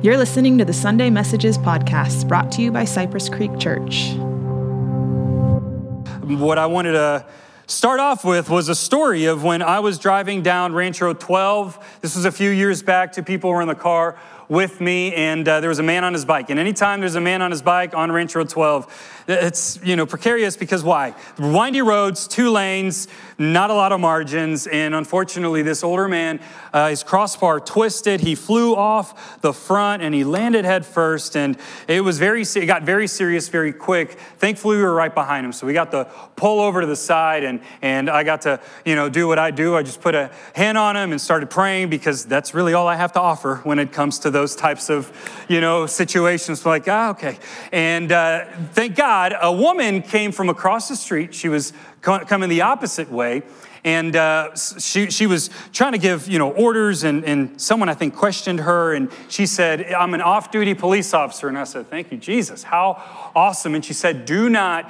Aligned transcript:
You're 0.00 0.16
listening 0.16 0.58
to 0.58 0.64
the 0.64 0.72
Sunday 0.72 1.10
Messages 1.10 1.58
podcast 1.58 2.28
brought 2.28 2.52
to 2.52 2.62
you 2.62 2.70
by 2.70 2.84
Cypress 2.84 3.28
Creek 3.28 3.58
Church. 3.58 4.12
What 6.22 6.56
I 6.56 6.66
wanted 6.66 6.92
to 6.92 7.26
start 7.66 7.98
off 7.98 8.24
with 8.24 8.48
was 8.48 8.68
a 8.68 8.76
story 8.76 9.24
of 9.24 9.42
when 9.42 9.60
I 9.60 9.80
was 9.80 9.98
driving 9.98 10.42
down 10.42 10.72
Ranch 10.72 11.00
Road 11.00 11.18
12. 11.18 11.98
This 12.00 12.14
was 12.14 12.26
a 12.26 12.30
few 12.30 12.48
years 12.48 12.80
back. 12.80 13.12
Two 13.12 13.24
people 13.24 13.50
were 13.50 13.60
in 13.60 13.66
the 13.66 13.74
car 13.74 14.16
with 14.48 14.80
me, 14.80 15.12
and 15.16 15.46
uh, 15.48 15.58
there 15.58 15.68
was 15.68 15.80
a 15.80 15.82
man 15.82 16.04
on 16.04 16.12
his 16.12 16.24
bike. 16.24 16.48
And 16.48 16.60
anytime 16.60 17.00
there's 17.00 17.16
a 17.16 17.20
man 17.20 17.42
on 17.42 17.50
his 17.50 17.60
bike 17.60 17.92
on 17.92 18.12
Ranch 18.12 18.36
Road 18.36 18.48
12, 18.48 19.17
it's 19.28 19.78
you 19.84 19.94
know 19.94 20.06
precarious 20.06 20.56
because 20.56 20.82
why? 20.82 21.14
Windy 21.38 21.82
roads, 21.82 22.26
two 22.26 22.48
lanes, 22.50 23.08
not 23.36 23.68
a 23.68 23.74
lot 23.74 23.92
of 23.92 24.00
margins, 24.00 24.66
and 24.66 24.94
unfortunately, 24.94 25.60
this 25.60 25.84
older 25.84 26.08
man, 26.08 26.40
uh, 26.72 26.88
his 26.88 27.02
crossbar 27.02 27.60
twisted. 27.60 28.20
He 28.20 28.34
flew 28.34 28.74
off 28.74 29.42
the 29.42 29.52
front 29.52 30.02
and 30.02 30.14
he 30.14 30.24
landed 30.24 30.64
head 30.64 30.86
first, 30.86 31.36
and 31.36 31.58
it 31.86 32.00
was 32.00 32.18
very 32.18 32.40
it 32.40 32.66
got 32.66 32.84
very 32.84 33.06
serious 33.06 33.50
very 33.50 33.72
quick. 33.72 34.12
Thankfully, 34.38 34.78
we 34.78 34.82
were 34.82 34.94
right 34.94 35.14
behind 35.14 35.44
him, 35.44 35.52
so 35.52 35.66
we 35.66 35.74
got 35.74 35.90
to 35.90 36.06
pull 36.36 36.60
over 36.60 36.80
to 36.80 36.86
the 36.86 36.96
side, 36.96 37.44
and 37.44 37.60
and 37.82 38.08
I 38.08 38.24
got 38.24 38.42
to 38.42 38.60
you 38.86 38.96
know 38.96 39.10
do 39.10 39.28
what 39.28 39.38
I 39.38 39.50
do. 39.50 39.76
I 39.76 39.82
just 39.82 40.00
put 40.00 40.14
a 40.14 40.30
hand 40.54 40.78
on 40.78 40.96
him 40.96 41.12
and 41.12 41.20
started 41.20 41.50
praying 41.50 41.90
because 41.90 42.24
that's 42.24 42.54
really 42.54 42.72
all 42.72 42.88
I 42.88 42.96
have 42.96 43.12
to 43.12 43.20
offer 43.20 43.56
when 43.56 43.78
it 43.78 43.92
comes 43.92 44.20
to 44.20 44.30
those 44.30 44.56
types 44.56 44.88
of 44.88 45.12
you 45.50 45.60
know 45.60 45.84
situations. 45.84 46.64
Like 46.64 46.88
ah, 46.88 47.10
okay, 47.10 47.38
and 47.72 48.10
uh, 48.10 48.46
thank 48.72 48.96
God 48.96 49.17
God, 49.18 49.36
a 49.42 49.52
woman 49.52 50.00
came 50.00 50.30
from 50.30 50.48
across 50.48 50.88
the 50.88 50.94
street. 50.94 51.34
She 51.34 51.48
was 51.48 51.72
coming 52.02 52.48
the 52.48 52.60
opposite 52.60 53.10
way. 53.10 53.42
And 53.82 54.14
uh, 54.14 54.54
she, 54.54 55.10
she 55.10 55.26
was 55.26 55.50
trying 55.72 55.90
to 55.90 55.98
give, 55.98 56.28
you 56.28 56.38
know, 56.38 56.52
orders, 56.52 57.02
and, 57.02 57.24
and 57.24 57.60
someone, 57.60 57.88
I 57.88 57.94
think, 57.94 58.14
questioned 58.14 58.60
her, 58.60 58.94
and 58.94 59.10
she 59.28 59.46
said, 59.46 59.92
I'm 59.92 60.14
an 60.14 60.20
off-duty 60.20 60.74
police 60.74 61.14
officer. 61.14 61.48
And 61.48 61.58
I 61.58 61.64
said, 61.64 61.90
thank 61.90 62.12
you, 62.12 62.18
Jesus. 62.18 62.62
How 62.62 63.02
awesome. 63.34 63.74
And 63.74 63.84
she 63.84 63.92
said, 63.92 64.24
do 64.24 64.48
not 64.48 64.88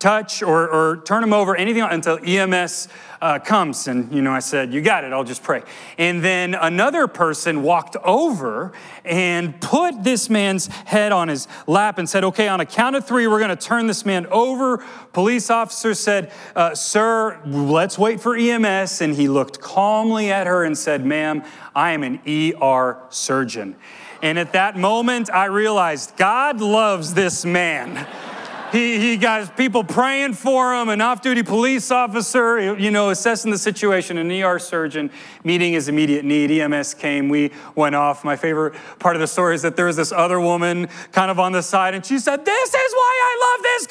touch 0.00 0.42
or, 0.42 0.68
or 0.68 0.96
turn 1.04 1.22
him 1.22 1.32
over, 1.32 1.54
anything 1.54 1.82
until 1.82 2.18
EMS 2.24 2.88
uh, 3.20 3.38
comes. 3.38 3.86
And, 3.86 4.10
you 4.12 4.22
know, 4.22 4.32
I 4.32 4.38
said, 4.40 4.72
You 4.72 4.80
got 4.80 5.04
it, 5.04 5.12
I'll 5.12 5.24
just 5.24 5.42
pray. 5.42 5.62
And 5.98 6.24
then 6.24 6.54
another 6.54 7.06
person 7.06 7.62
walked 7.62 7.96
over 7.96 8.72
and 9.04 9.60
put 9.60 10.02
this 10.02 10.30
man's 10.30 10.66
head 10.66 11.12
on 11.12 11.28
his 11.28 11.46
lap 11.66 11.98
and 11.98 12.08
said, 12.08 12.24
Okay, 12.24 12.48
on 12.48 12.60
a 12.60 12.66
count 12.66 12.96
of 12.96 13.06
three, 13.06 13.26
we're 13.26 13.38
going 13.38 13.56
to 13.56 13.56
turn 13.56 13.86
this 13.86 14.04
man 14.06 14.26
over. 14.26 14.78
Police 15.12 15.50
officer 15.50 15.94
said, 15.94 16.32
uh, 16.56 16.74
Sir, 16.74 17.40
let's 17.44 17.98
wait 17.98 18.20
for 18.20 18.34
EMS. 18.34 19.02
And 19.02 19.14
he 19.14 19.28
looked 19.28 19.60
calmly 19.60 20.32
at 20.32 20.46
her 20.46 20.64
and 20.64 20.76
said, 20.76 21.04
Ma'am, 21.04 21.44
I 21.74 21.92
am 21.92 22.02
an 22.02 22.20
ER 22.26 23.02
surgeon. 23.10 23.76
And 24.22 24.38
at 24.38 24.52
that 24.52 24.76
moment, 24.76 25.30
I 25.30 25.46
realized 25.46 26.16
God 26.16 26.60
loves 26.60 27.14
this 27.14 27.44
man. 27.44 28.06
He, 28.72 29.00
he 29.00 29.16
got 29.16 29.56
people 29.56 29.82
praying 29.82 30.34
for 30.34 30.74
him, 30.74 30.88
an 30.90 31.00
off 31.00 31.22
duty 31.22 31.42
police 31.42 31.90
officer, 31.90 32.78
you 32.78 32.92
know, 32.92 33.10
assessing 33.10 33.50
the 33.50 33.58
situation, 33.58 34.16
an 34.16 34.30
ER 34.30 34.60
surgeon 34.60 35.10
meeting 35.42 35.72
his 35.72 35.88
immediate 35.88 36.24
need. 36.24 36.52
EMS 36.52 36.94
came, 36.94 37.28
we 37.28 37.50
went 37.74 37.96
off. 37.96 38.22
My 38.22 38.36
favorite 38.36 38.74
part 39.00 39.16
of 39.16 39.20
the 39.20 39.26
story 39.26 39.56
is 39.56 39.62
that 39.62 39.74
there 39.74 39.86
was 39.86 39.96
this 39.96 40.12
other 40.12 40.40
woman 40.40 40.88
kind 41.10 41.32
of 41.32 41.40
on 41.40 41.50
the 41.50 41.62
side, 41.62 41.94
and 41.94 42.06
she 42.06 42.18
said, 42.20 42.44
This 42.44 42.68
is 42.68 42.92
why 42.92 43.20
I 43.24 43.56
love 43.56 43.62
this 43.62 43.86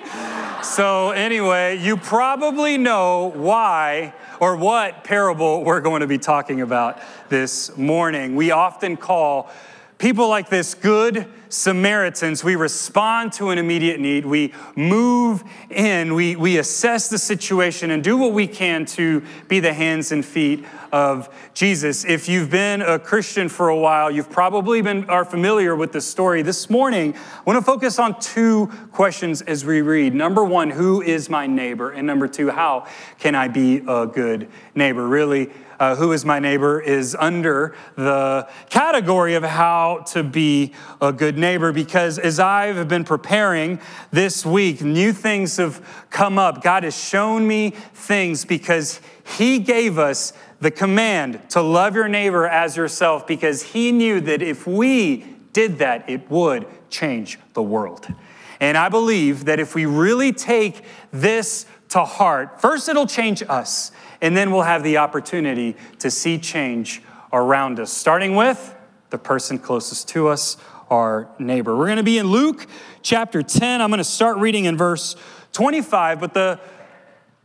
community. 0.00 0.64
so, 0.64 1.10
anyway, 1.12 1.78
you 1.78 1.96
probably 1.96 2.76
know 2.76 3.32
why 3.34 4.12
or 4.38 4.56
what 4.56 5.02
parable 5.02 5.64
we're 5.64 5.80
going 5.80 6.00
to 6.00 6.06
be 6.06 6.18
talking 6.18 6.60
about 6.60 7.00
this 7.30 7.74
morning. 7.78 8.36
We 8.36 8.50
often 8.50 8.98
call 8.98 9.50
people 9.96 10.28
like 10.28 10.50
this 10.50 10.74
good 10.74 11.26
Samaritans, 11.52 12.42
we 12.42 12.56
respond 12.56 13.30
to 13.34 13.50
an 13.50 13.58
immediate 13.58 14.00
need. 14.00 14.24
We 14.24 14.54
move 14.74 15.44
in, 15.68 16.14
we, 16.14 16.34
we 16.34 16.56
assess 16.56 17.10
the 17.10 17.18
situation 17.18 17.90
and 17.90 18.02
do 18.02 18.16
what 18.16 18.32
we 18.32 18.46
can 18.46 18.86
to 18.86 19.22
be 19.48 19.60
the 19.60 19.74
hands 19.74 20.12
and 20.12 20.24
feet 20.24 20.64
of 20.92 21.34
Jesus. 21.54 22.04
If 22.04 22.28
you've 22.28 22.50
been 22.50 22.82
a 22.82 22.98
Christian 22.98 23.48
for 23.48 23.70
a 23.70 23.76
while, 23.76 24.10
you've 24.10 24.30
probably 24.30 24.82
been 24.82 25.08
are 25.08 25.24
familiar 25.24 25.74
with 25.74 25.92
this 25.92 26.06
story. 26.06 26.42
This 26.42 26.68
morning, 26.68 27.14
I 27.14 27.42
want 27.44 27.58
to 27.58 27.64
focus 27.64 27.98
on 27.98 28.20
two 28.20 28.66
questions 28.92 29.40
as 29.42 29.64
we 29.64 29.80
read. 29.80 30.14
Number 30.14 30.44
one, 30.44 30.70
who 30.70 31.00
is 31.00 31.30
my 31.30 31.46
neighbor? 31.46 31.90
And 31.90 32.06
number 32.06 32.28
two, 32.28 32.50
how 32.50 32.86
can 33.18 33.34
I 33.34 33.48
be 33.48 33.82
a 33.88 34.06
good 34.06 34.48
neighbor? 34.74 35.08
Really, 35.08 35.50
uh, 35.82 35.96
Who 35.96 36.12
is 36.12 36.24
My 36.24 36.38
Neighbor 36.38 36.80
is 36.80 37.16
under 37.18 37.74
the 37.96 38.48
category 38.70 39.34
of 39.34 39.42
how 39.42 40.04
to 40.12 40.22
be 40.22 40.74
a 41.00 41.12
good 41.12 41.36
neighbor 41.36 41.72
because 41.72 42.20
as 42.20 42.38
I've 42.38 42.86
been 42.86 43.02
preparing 43.02 43.80
this 44.12 44.46
week, 44.46 44.80
new 44.80 45.12
things 45.12 45.56
have 45.56 46.06
come 46.08 46.38
up. 46.38 46.62
God 46.62 46.84
has 46.84 46.96
shown 46.96 47.48
me 47.48 47.70
things 47.70 48.44
because 48.44 49.00
He 49.24 49.58
gave 49.58 49.98
us 49.98 50.32
the 50.60 50.70
command 50.70 51.40
to 51.50 51.60
love 51.60 51.94
your 51.94 52.08
neighbor 52.08 52.46
as 52.46 52.76
yourself 52.76 53.26
because 53.26 53.62
He 53.62 53.92
knew 53.92 54.20
that 54.20 54.42
if 54.42 54.66
we 54.66 55.26
did 55.52 55.78
that, 55.78 56.08
it 56.08 56.30
would 56.30 56.66
change 56.90 57.38
the 57.54 57.62
world. 57.62 58.06
And 58.60 58.78
I 58.78 58.88
believe 58.88 59.46
that 59.46 59.58
if 59.58 59.74
we 59.74 59.86
really 59.86 60.32
take 60.32 60.84
this 61.12 61.66
to 61.90 62.04
heart, 62.04 62.60
first 62.60 62.88
it'll 62.88 63.06
change 63.06 63.42
us 63.48 63.90
and 64.20 64.36
then 64.36 64.52
we'll 64.52 64.62
have 64.62 64.84
the 64.84 64.98
opportunity 64.98 65.76
to 65.98 66.10
see 66.10 66.38
change 66.38 67.02
around 67.32 67.80
us, 67.80 67.92
starting 67.92 68.36
with 68.36 68.74
the 69.10 69.18
person 69.18 69.58
closest 69.58 70.08
to 70.08 70.28
us, 70.28 70.56
our 70.90 71.28
neighbor. 71.38 71.76
We're 71.76 71.86
going 71.86 71.96
to 71.96 72.02
be 72.02 72.18
in 72.18 72.26
Luke 72.26 72.66
chapter 73.02 73.42
10. 73.42 73.80
I'm 73.80 73.90
going 73.90 73.98
to 73.98 74.04
start 74.04 74.38
reading 74.38 74.66
in 74.66 74.76
verse 74.76 75.16
25, 75.52 76.20
but 76.20 76.34
the 76.34 76.60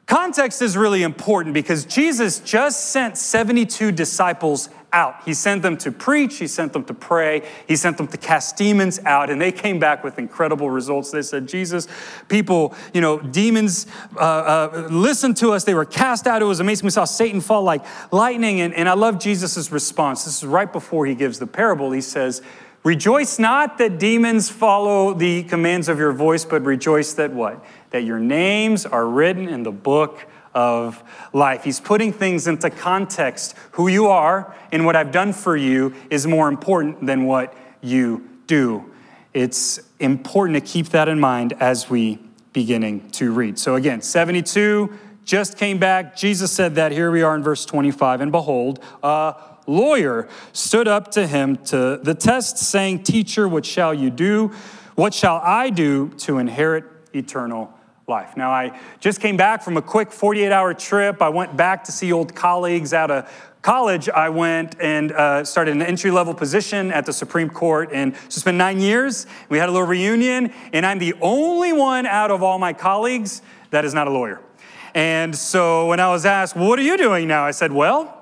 context 0.07 0.61
is 0.61 0.75
really 0.75 1.03
important 1.03 1.53
because 1.53 1.85
Jesus 1.85 2.39
just 2.39 2.91
sent 2.91 3.17
72 3.17 3.91
disciples 3.91 4.69
out. 4.93 5.23
He 5.25 5.33
sent 5.33 5.61
them 5.61 5.77
to 5.77 5.91
preach, 5.91 6.37
he 6.37 6.47
sent 6.47 6.73
them 6.73 6.83
to 6.85 6.93
pray, 6.93 7.47
he 7.67 7.75
sent 7.75 7.97
them 7.97 8.07
to 8.07 8.17
cast 8.17 8.55
demons 8.57 8.99
out, 9.05 9.29
and 9.29 9.39
they 9.39 9.51
came 9.51 9.79
back 9.79 10.03
with 10.03 10.17
incredible 10.17 10.69
results. 10.69 11.11
They 11.11 11.21
said, 11.21 11.47
Jesus, 11.47 11.87
people, 12.29 12.73
you 12.93 13.01
know, 13.01 13.19
demons 13.19 13.85
uh, 14.15 14.19
uh, 14.19 14.87
listened 14.89 15.37
to 15.37 15.51
us, 15.51 15.65
they 15.65 15.73
were 15.73 15.85
cast 15.85 16.25
out. 16.25 16.41
It 16.41 16.45
was 16.45 16.59
amazing. 16.59 16.85
We 16.85 16.91
saw 16.91 17.03
Satan 17.03 17.41
fall 17.41 17.63
like 17.63 17.85
lightning, 18.11 18.61
and, 18.61 18.73
and 18.73 18.87
I 18.87 18.93
love 18.93 19.19
Jesus' 19.19 19.71
response. 19.71 20.23
This 20.23 20.37
is 20.37 20.45
right 20.45 20.71
before 20.71 21.05
he 21.05 21.15
gives 21.15 21.37
the 21.37 21.47
parable. 21.47 21.91
He 21.91 22.01
says, 22.01 22.41
Rejoice 22.87 23.37
not 23.37 23.79
that 23.79 23.99
demons 23.99 24.49
follow 24.49 25.13
the 25.13 25.43
commands 25.43 25.89
of 25.89 25.99
your 25.99 26.13
voice, 26.13 26.45
but 26.45 26.63
rejoice 26.63 27.11
that 27.15 27.33
what? 27.33 27.61
That 27.89 28.05
your 28.05 28.17
names 28.17 28.85
are 28.85 29.05
written 29.05 29.49
in 29.49 29.63
the 29.63 29.73
book 29.73 30.25
of 30.53 31.03
life. 31.33 31.65
He's 31.65 31.81
putting 31.81 32.13
things 32.13 32.47
into 32.47 32.69
context. 32.69 33.55
Who 33.71 33.89
you 33.89 34.07
are 34.07 34.55
and 34.71 34.85
what 34.85 34.95
I've 34.95 35.11
done 35.11 35.33
for 35.33 35.57
you 35.57 35.95
is 36.09 36.25
more 36.25 36.47
important 36.47 37.05
than 37.05 37.25
what 37.25 37.53
you 37.81 38.25
do. 38.47 38.89
It's 39.33 39.81
important 39.99 40.55
to 40.55 40.61
keep 40.61 40.87
that 40.91 41.09
in 41.09 41.19
mind 41.19 41.55
as 41.59 41.89
we 41.89 42.19
beginning 42.53 43.09
to 43.11 43.33
read. 43.33 43.59
So 43.59 43.75
again, 43.75 44.01
72 44.01 44.97
just 45.25 45.57
came 45.57 45.77
back. 45.77 46.15
Jesus 46.15 46.53
said 46.53 46.75
that. 46.75 46.93
Here 46.93 47.11
we 47.11 47.21
are 47.21 47.35
in 47.35 47.43
verse 47.43 47.65
25. 47.65 48.21
And 48.21 48.31
behold, 48.31 48.81
a 49.03 49.35
lawyer 49.67 50.27
stood 50.53 50.87
up 50.87 51.11
to 51.11 51.27
him 51.27 51.57
to 51.65 51.99
the 52.01 52.15
test, 52.15 52.57
saying, 52.57 53.03
Teacher, 53.03 53.47
what 53.47 53.65
shall 53.65 53.93
you 53.93 54.09
do? 54.09 54.51
What 54.95 55.13
shall 55.13 55.41
I 55.43 55.69
do 55.69 56.09
to 56.19 56.39
inherit 56.39 56.85
eternal 57.13 57.73
life. 58.09 58.37
Now, 58.37 58.51
I 58.51 58.79
just 59.01 59.19
came 59.19 59.35
back 59.35 59.61
from 59.61 59.75
a 59.75 59.81
quick 59.81 60.13
48 60.13 60.49
hour 60.49 60.73
trip. 60.73 61.21
I 61.21 61.27
went 61.27 61.57
back 61.57 61.83
to 61.85 61.91
see 61.91 62.13
old 62.13 62.33
colleagues 62.33 62.93
out 62.93 63.11
of 63.11 63.29
college. 63.61 64.07
I 64.07 64.29
went 64.29 64.79
and 64.79 65.11
uh, 65.11 65.43
started 65.43 65.75
an 65.75 65.81
entry 65.81 66.09
level 66.09 66.33
position 66.33 66.89
at 66.93 67.05
the 67.05 67.11
Supreme 67.11 67.49
Court. 67.49 67.89
And 67.91 68.15
so 68.15 68.21
it's 68.27 68.43
been 68.43 68.57
nine 68.57 68.79
years. 68.79 69.27
We 69.49 69.57
had 69.57 69.67
a 69.67 69.73
little 69.73 69.87
reunion, 69.87 70.53
and 70.71 70.85
I'm 70.85 70.99
the 70.99 71.15
only 71.19 71.73
one 71.73 72.05
out 72.05 72.31
of 72.31 72.41
all 72.41 72.59
my 72.59 72.71
colleagues 72.71 73.41
that 73.71 73.83
is 73.83 73.93
not 73.93 74.07
a 74.07 74.11
lawyer. 74.11 74.39
And 74.93 75.35
so 75.35 75.87
when 75.87 75.99
I 75.99 76.09
was 76.09 76.25
asked, 76.25 76.55
What 76.55 76.79
are 76.79 76.83
you 76.83 76.95
doing 76.95 77.27
now? 77.27 77.43
I 77.43 77.51
said, 77.51 77.73
Well, 77.73 78.16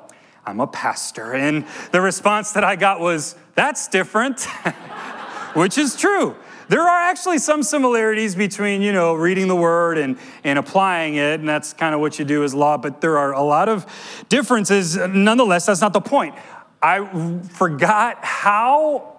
I'm 0.46 0.60
a 0.60 0.68
pastor. 0.68 1.34
And 1.34 1.66
the 1.92 2.02
response 2.02 2.52
that 2.52 2.64
I 2.64 2.76
got 2.76 3.00
was, 3.00 3.36
That's 3.56 3.88
different, 3.88 4.44
which 5.54 5.78
is 5.78 5.96
true. 5.96 6.36
There 6.68 6.82
are 6.82 7.10
actually 7.10 7.38
some 7.38 7.62
similarities 7.62 8.36
between, 8.36 8.82
you 8.82 8.92
know, 8.92 9.14
reading 9.14 9.48
the 9.48 9.56
word 9.56 9.98
and, 9.98 10.18
and 10.44 10.58
applying 10.58 11.16
it, 11.16 11.40
and 11.40 11.48
that's 11.48 11.74
kind 11.74 11.94
of 11.94 12.02
what 12.02 12.18
you 12.18 12.26
do 12.26 12.44
as 12.44 12.56
law, 12.56 12.78
but 12.78 13.02
there 13.02 13.20
are 13.20 13.34
a 13.34 13.42
lot 13.42 13.70
of 13.70 13.86
differences. 14.30 14.98
Nonetheless, 14.98 15.68
that's 15.68 15.82
not 15.82 15.94
the 15.94 16.02
point. 16.02 16.34
I 16.82 17.40
forgot 17.50 18.18
how 18.24 19.18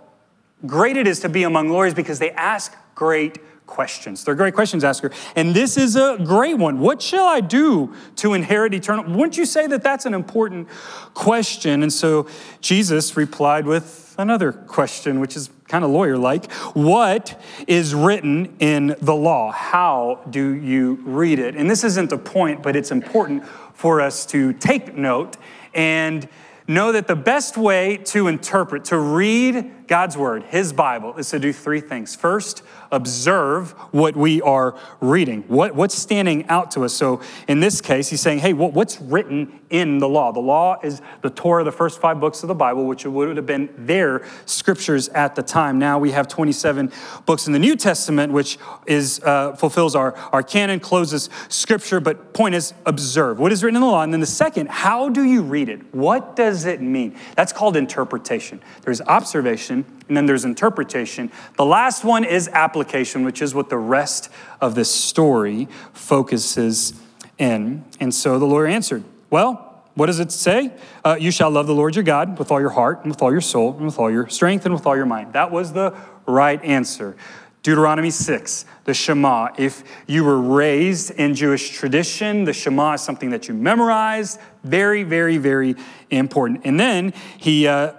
great 0.67 0.96
it 0.96 1.06
is 1.06 1.20
to 1.20 1.29
be 1.29 1.44
among 1.44 1.69
lawyers 1.69 1.94
because 1.94 2.19
they 2.19 2.31
ask 2.32 2.75
great 2.94 3.38
questions. 3.66 4.24
They're 4.24 4.34
great 4.34 4.54
questions 4.54 4.84
asker. 4.84 5.10
And 5.34 5.54
this 5.54 5.76
is 5.76 5.96
a 5.96 6.18
great 6.24 6.56
one. 6.56 6.78
What 6.78 7.02
shall 7.02 7.26
I 7.26 7.40
do 7.40 7.94
to 8.16 8.34
inherit 8.34 8.74
eternal? 8.74 9.04
Wouldn't 9.04 9.36
you 9.36 9.44
say 9.46 9.66
that 9.66 9.82
that's 9.82 10.06
an 10.06 10.14
important 10.14 10.68
question? 11.14 11.82
And 11.82 11.92
so 11.92 12.26
Jesus 12.60 13.16
replied 13.16 13.66
with 13.66 14.14
another 14.18 14.52
question, 14.52 15.20
which 15.20 15.36
is 15.36 15.50
kind 15.68 15.84
of 15.84 15.90
lawyer 15.90 16.16
like. 16.16 16.50
What 16.72 17.40
is 17.66 17.94
written 17.94 18.54
in 18.58 18.96
the 19.00 19.14
law? 19.14 19.52
How 19.52 20.22
do 20.30 20.54
you 20.54 20.94
read 21.04 21.38
it? 21.38 21.56
And 21.56 21.69
this 21.69 21.84
isn't 21.84 22.10
the 22.10 22.19
point, 22.19 22.62
but 22.62 22.76
it's 22.76 22.90
important 22.90 23.44
for 23.74 24.00
us 24.00 24.24
to 24.26 24.52
take 24.54 24.96
note 24.96 25.36
and 25.74 26.28
know 26.69 26.92
that 26.92 27.06
the 27.06 27.16
best 27.16 27.56
way 27.56 27.96
to 27.98 28.26
interpret, 28.26 28.86
to 28.86 28.98
read 28.98 29.86
God's 29.86 30.16
word, 30.16 30.42
his 30.44 30.72
Bible, 30.72 31.16
is 31.16 31.30
to 31.30 31.38
do 31.38 31.52
three 31.52 31.80
things. 31.80 32.16
First, 32.16 32.62
observe 32.90 33.72
what 33.92 34.16
we 34.16 34.40
are 34.42 34.78
reading, 35.00 35.42
what, 35.48 35.74
what's 35.74 35.94
standing 35.94 36.46
out 36.48 36.70
to 36.72 36.84
us. 36.84 36.94
So 36.94 37.20
in 37.48 37.60
this 37.60 37.80
case, 37.80 38.08
he's 38.08 38.20
saying, 38.20 38.40
hey, 38.40 38.52
what, 38.52 38.72
what's 38.72 39.00
written 39.00 39.60
in 39.70 39.98
the 39.98 40.08
law? 40.08 40.32
The 40.32 40.40
law 40.40 40.78
is 40.82 41.00
the 41.22 41.30
Torah, 41.30 41.64
the 41.64 41.72
first 41.72 42.00
five 42.00 42.20
books 42.20 42.42
of 42.42 42.48
the 42.48 42.54
Bible, 42.54 42.86
which 42.86 43.04
would 43.04 43.36
have 43.36 43.46
been 43.46 43.68
their 43.76 44.24
scriptures 44.44 45.08
at 45.10 45.34
the 45.34 45.42
time. 45.42 45.78
Now 45.78 45.98
we 45.98 46.12
have 46.12 46.28
27 46.28 46.92
books 47.24 47.46
in 47.46 47.52
the 47.52 47.58
New 47.58 47.76
Testament, 47.76 48.32
which 48.32 48.58
is 48.86 49.20
uh, 49.24 49.54
fulfills 49.56 49.94
our, 49.94 50.14
our 50.32 50.42
canon, 50.42 50.80
closes 50.80 51.30
scripture. 51.48 52.00
But 52.00 52.32
point 52.32 52.54
is, 52.54 52.74
observe 52.84 53.38
what 53.38 53.52
is 53.52 53.62
written 53.62 53.76
in 53.76 53.82
the 53.82 53.88
law. 53.88 54.02
And 54.02 54.12
then 54.12 54.20
the 54.20 54.26
second, 54.26 54.68
how 54.68 55.08
do 55.08 55.24
you 55.24 55.42
read 55.42 55.68
it? 55.68 55.94
What 55.94 56.36
does 56.36 56.64
it 56.64 56.80
mean? 56.80 57.16
That's 57.34 57.52
called 57.52 57.76
interpretation. 57.76 58.60
There's 58.82 59.00
observation 59.00 59.84
and 60.08 60.16
then 60.16 60.26
there's 60.26 60.44
interpretation. 60.44 61.32
The 61.56 61.64
last 61.64 62.04
one 62.04 62.24
is 62.24 62.48
application, 62.48 62.75
which 63.25 63.43
is 63.43 63.55
what 63.55 63.69
the 63.69 63.78
rest 63.78 64.31
of 64.61 64.75
this 64.75 64.93
story 64.93 65.69
focuses 65.93 66.94
in. 67.38 67.84
And 68.00 68.14
so 68.14 68.38
the 68.38 68.46
lawyer 68.46 68.67
answered, 68.67 69.05
Well, 69.31 69.84
what 69.94 70.06
does 70.06 70.20
it 70.20 70.31
say? 70.31 70.73
Uh, 71.05 71.17
you 71.19 71.31
shall 71.31 71.50
love 71.50 71.67
the 71.67 71.75
Lord 71.75 71.96
your 71.96 72.05
God 72.05 72.38
with 72.38 72.50
all 72.50 72.61
your 72.61 72.70
heart 72.70 73.00
and 73.02 73.11
with 73.11 73.23
all 73.23 73.32
your 73.32 73.40
soul 73.40 73.75
and 73.76 73.87
with 73.87 73.99
all 73.99 74.11
your 74.11 74.28
strength 74.28 74.67
and 74.67 74.75
with 74.75 74.87
all 74.87 74.96
your 74.96 75.06
mind. 75.06 75.32
That 75.32 75.50
was 75.50 75.73
the 75.73 75.94
right 76.26 76.62
answer. 76.62 77.17
Deuteronomy 77.62 78.11
6, 78.11 78.64
the 78.84 78.94
Shema. 78.94 79.49
If 79.58 79.82
you 80.06 80.22
were 80.22 80.40
raised 80.40 81.11
in 81.12 81.34
Jewish 81.34 81.70
tradition, 81.70 82.44
the 82.44 82.52
Shema 82.52 82.93
is 82.93 83.00
something 83.00 83.31
that 83.31 83.49
you 83.49 83.55
memorized. 83.55 84.38
Very, 84.62 85.02
very, 85.02 85.37
very 85.38 85.75
important. 86.11 86.61
And 86.64 86.79
then 86.79 87.12
he 87.38 87.67
uh, 87.67 87.94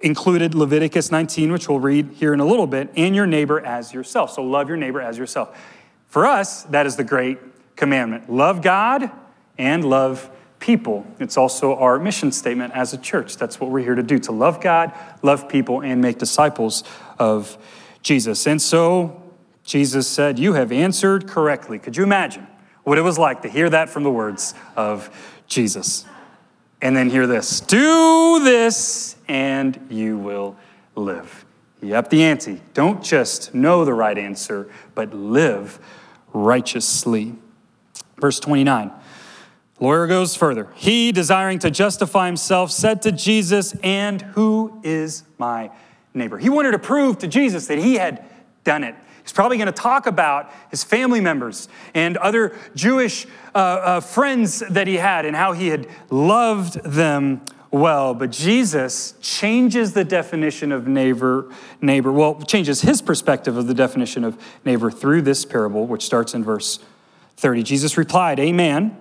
included 0.00 0.54
Leviticus 0.54 1.10
19, 1.10 1.52
which 1.52 1.68
we'll 1.68 1.80
read 1.80 2.10
here 2.12 2.34
in 2.34 2.40
a 2.40 2.44
little 2.44 2.66
bit, 2.66 2.90
and 2.96 3.14
your 3.14 3.26
neighbor 3.26 3.60
as 3.60 3.92
yourself. 3.92 4.32
So 4.32 4.42
love 4.42 4.68
your 4.68 4.76
neighbor 4.76 5.00
as 5.00 5.16
yourself. 5.16 5.58
For 6.06 6.26
us, 6.26 6.64
that 6.64 6.86
is 6.86 6.96
the 6.96 7.04
great 7.04 7.38
commandment 7.76 8.30
love 8.30 8.62
God 8.62 9.10
and 9.58 9.84
love 9.84 10.30
people. 10.58 11.06
It's 11.18 11.36
also 11.36 11.76
our 11.76 11.98
mission 11.98 12.32
statement 12.32 12.74
as 12.74 12.92
a 12.92 12.98
church. 12.98 13.36
That's 13.36 13.60
what 13.60 13.70
we're 13.70 13.80
here 13.80 13.94
to 13.94 14.02
do 14.02 14.18
to 14.20 14.32
love 14.32 14.60
God, 14.60 14.92
love 15.22 15.48
people, 15.48 15.82
and 15.82 16.00
make 16.00 16.18
disciples 16.18 16.84
of 17.18 17.58
Jesus. 18.02 18.46
And 18.46 18.60
so 18.60 19.22
Jesus 19.64 20.06
said, 20.06 20.38
You 20.38 20.54
have 20.54 20.72
answered 20.72 21.26
correctly. 21.26 21.78
Could 21.78 21.96
you 21.96 22.02
imagine 22.02 22.46
what 22.84 22.98
it 22.98 23.02
was 23.02 23.18
like 23.18 23.42
to 23.42 23.48
hear 23.48 23.68
that 23.70 23.88
from 23.90 24.02
the 24.02 24.10
words 24.10 24.54
of 24.76 25.10
Jesus? 25.46 26.04
And 26.82 26.96
then 26.96 27.10
hear 27.10 27.26
this 27.26 27.60
do 27.60 28.40
this 28.44 29.16
and 29.28 29.86
you 29.90 30.18
will 30.18 30.56
live. 30.94 31.44
You 31.82 31.94
up 31.94 32.10
the 32.10 32.22
ante. 32.22 32.60
Don't 32.74 33.02
just 33.02 33.54
know 33.54 33.84
the 33.84 33.94
right 33.94 34.16
answer, 34.16 34.70
but 34.94 35.14
live 35.14 35.78
righteously. 36.32 37.34
Verse 38.18 38.40
29. 38.40 38.90
Lawyer 39.78 40.06
goes 40.06 40.34
further. 40.34 40.68
He, 40.74 41.12
desiring 41.12 41.58
to 41.60 41.70
justify 41.70 42.26
himself, 42.26 42.70
said 42.70 43.02
to 43.02 43.12
Jesus, 43.12 43.74
And 43.82 44.22
who 44.22 44.80
is 44.82 45.24
my 45.38 45.70
neighbor? 46.14 46.38
He 46.38 46.48
wanted 46.48 46.72
to 46.72 46.78
prove 46.78 47.18
to 47.18 47.28
Jesus 47.28 47.66
that 47.66 47.78
he 47.78 47.94
had 47.94 48.24
done 48.64 48.84
it. 48.84 48.94
He's 49.26 49.32
probably 49.32 49.56
going 49.56 49.66
to 49.66 49.72
talk 49.72 50.06
about 50.06 50.52
his 50.70 50.84
family 50.84 51.20
members 51.20 51.68
and 51.94 52.16
other 52.18 52.56
Jewish 52.76 53.26
uh, 53.56 53.58
uh, 53.58 54.00
friends 54.00 54.60
that 54.60 54.86
he 54.86 54.98
had 54.98 55.26
and 55.26 55.34
how 55.34 55.50
he 55.50 55.66
had 55.66 55.88
loved 56.10 56.80
them 56.84 57.40
well. 57.72 58.14
But 58.14 58.30
Jesus 58.30 59.14
changes 59.20 59.94
the 59.94 60.04
definition 60.04 60.70
of 60.70 60.86
neighbor, 60.86 61.50
neighbor, 61.80 62.12
well, 62.12 62.40
changes 62.42 62.82
his 62.82 63.02
perspective 63.02 63.56
of 63.56 63.66
the 63.66 63.74
definition 63.74 64.22
of 64.22 64.40
neighbor 64.64 64.92
through 64.92 65.22
this 65.22 65.44
parable, 65.44 65.88
which 65.88 66.04
starts 66.04 66.32
in 66.32 66.44
verse 66.44 66.78
30. 67.36 67.64
Jesus 67.64 67.98
replied, 67.98 68.38
A 68.38 68.52
man, 68.52 68.96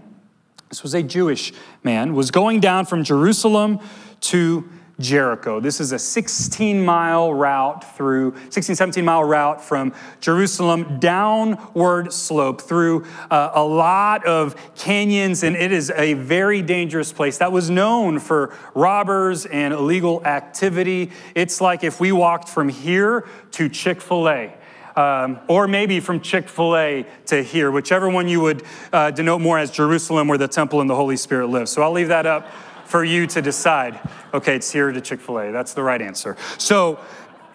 this 0.70 0.82
was 0.82 0.96
a 0.96 1.04
Jewish 1.04 1.54
man, 1.84 2.16
was 2.16 2.32
going 2.32 2.60
down 2.62 2.88
from 2.88 3.04
Jerusalem 3.04 3.80
to 4.22 4.68
Jericho. 5.00 5.60
This 5.60 5.82
is 5.82 5.92
a 5.92 6.00
16 6.00 6.84
mile 6.84 7.34
route 7.34 7.98
through, 7.98 8.36
16, 8.50 8.76
17 8.76 9.04
mile 9.04 9.24
route 9.24 9.62
from 9.62 9.94
Jerusalem, 10.22 11.00
downward 11.00 12.14
slope 12.14 12.62
through 12.62 13.06
uh, 13.30 13.52
a 13.54 13.64
lot 13.64 14.26
of 14.26 14.56
canyons, 14.76 15.44
and 15.44 15.56
it 15.56 15.72
is 15.72 15.92
a 15.92 16.14
very 16.14 16.62
dangerous 16.62 17.12
place 17.12 17.38
that 17.40 17.52
was 17.52 17.70
known 17.70 18.20
for 18.20 18.56
robbers 18.74 19.46
and 19.46 19.74
illegal 19.74 20.26
activity. 20.26 21.12
It's 21.34 21.60
like 21.60 21.84
if 21.84 22.00
we 22.00 22.12
walked 22.12 22.48
from 22.48 22.70
here 22.70 23.28
to 23.52 23.70
Chick 23.70 24.02
fil 24.02 24.30
A. 24.30 24.54
Um, 24.96 25.42
or 25.50 25.68
maybe 25.68 26.00
from 26.00 26.22
Chick 26.22 26.48
fil 26.48 26.78
A 26.78 27.06
to 27.26 27.44
here, 27.44 27.70
whichever 27.70 28.10
one 28.10 28.30
you 28.30 28.40
would 28.40 28.64
uh, 28.94 29.12
denote 29.12 29.42
more 29.42 29.60
as 29.60 29.70
Jerusalem, 29.70 30.30
where 30.30 30.38
the 30.38 30.48
temple 30.48 30.80
and 30.80 30.90
the 30.90 30.96
Holy 30.96 31.18
Spirit 31.18 31.48
live. 31.48 31.68
So 31.68 31.82
I'll 31.82 31.92
leave 31.92 32.08
that 32.08 32.26
up 32.26 32.48
for 32.86 33.04
you 33.04 33.28
to 33.28 33.42
decide. 33.42 34.00
Okay, 34.34 34.56
it's 34.56 34.72
here 34.72 34.92
to 34.92 35.02
Chick 35.02 35.20
fil 35.20 35.40
A. 35.40 35.52
That's 35.52 35.74
the 35.74 35.84
right 35.84 36.02
answer. 36.02 36.38
So 36.58 37.00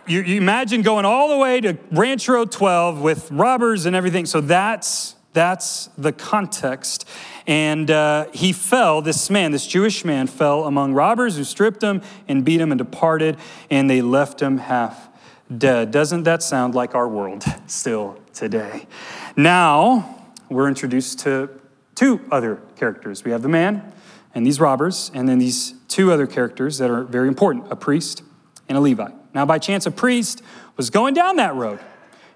you, 0.06 0.22
you, 0.22 0.36
imagine 0.36 0.82
going 0.82 1.04
all 1.04 1.28
the 1.28 1.36
way 1.36 1.60
to 1.60 1.78
Ranch 1.92 2.28
Road 2.28 2.50
12 2.50 3.00
with 3.00 3.30
robbers 3.30 3.86
and 3.86 3.96
everything. 3.96 4.26
So 4.26 4.40
that's. 4.40 5.16
That's 5.32 5.90
the 5.96 6.12
context. 6.12 7.08
And 7.46 7.88
uh, 7.88 8.26
he 8.32 8.52
fell, 8.52 9.00
this 9.00 9.30
man, 9.30 9.52
this 9.52 9.64
Jewish 9.64 10.04
man, 10.04 10.26
fell 10.26 10.64
among 10.64 10.92
robbers 10.92 11.36
who 11.36 11.44
stripped 11.44 11.82
him 11.82 12.02
and 12.26 12.44
beat 12.44 12.60
him 12.60 12.72
and 12.72 12.78
departed, 12.80 13.36
and 13.70 13.88
they 13.88 14.02
left 14.02 14.42
him 14.42 14.58
half 14.58 15.08
dead. 15.56 15.92
Doesn't 15.92 16.24
that 16.24 16.42
sound 16.42 16.74
like 16.74 16.96
our 16.96 17.06
world 17.06 17.44
still 17.68 18.18
today? 18.32 18.88
Now, 19.36 20.26
we're 20.48 20.66
introduced 20.66 21.20
to 21.20 21.48
two 21.94 22.20
other 22.32 22.60
characters. 22.76 23.24
We 23.24 23.30
have 23.30 23.42
the 23.42 23.48
man 23.48 23.92
and 24.34 24.46
these 24.46 24.60
robbers, 24.60 25.10
and 25.14 25.28
then 25.28 25.38
these 25.38 25.74
two 25.88 26.12
other 26.12 26.26
characters 26.26 26.78
that 26.78 26.90
are 26.90 27.04
very 27.04 27.28
important 27.28 27.70
a 27.70 27.76
priest 27.76 28.22
and 28.68 28.78
a 28.78 28.80
Levite. 28.80 29.14
Now, 29.34 29.46
by 29.46 29.58
chance, 29.58 29.86
a 29.86 29.90
priest 29.90 30.42
was 30.76 30.90
going 30.90 31.14
down 31.14 31.36
that 31.36 31.54
road. 31.54 31.80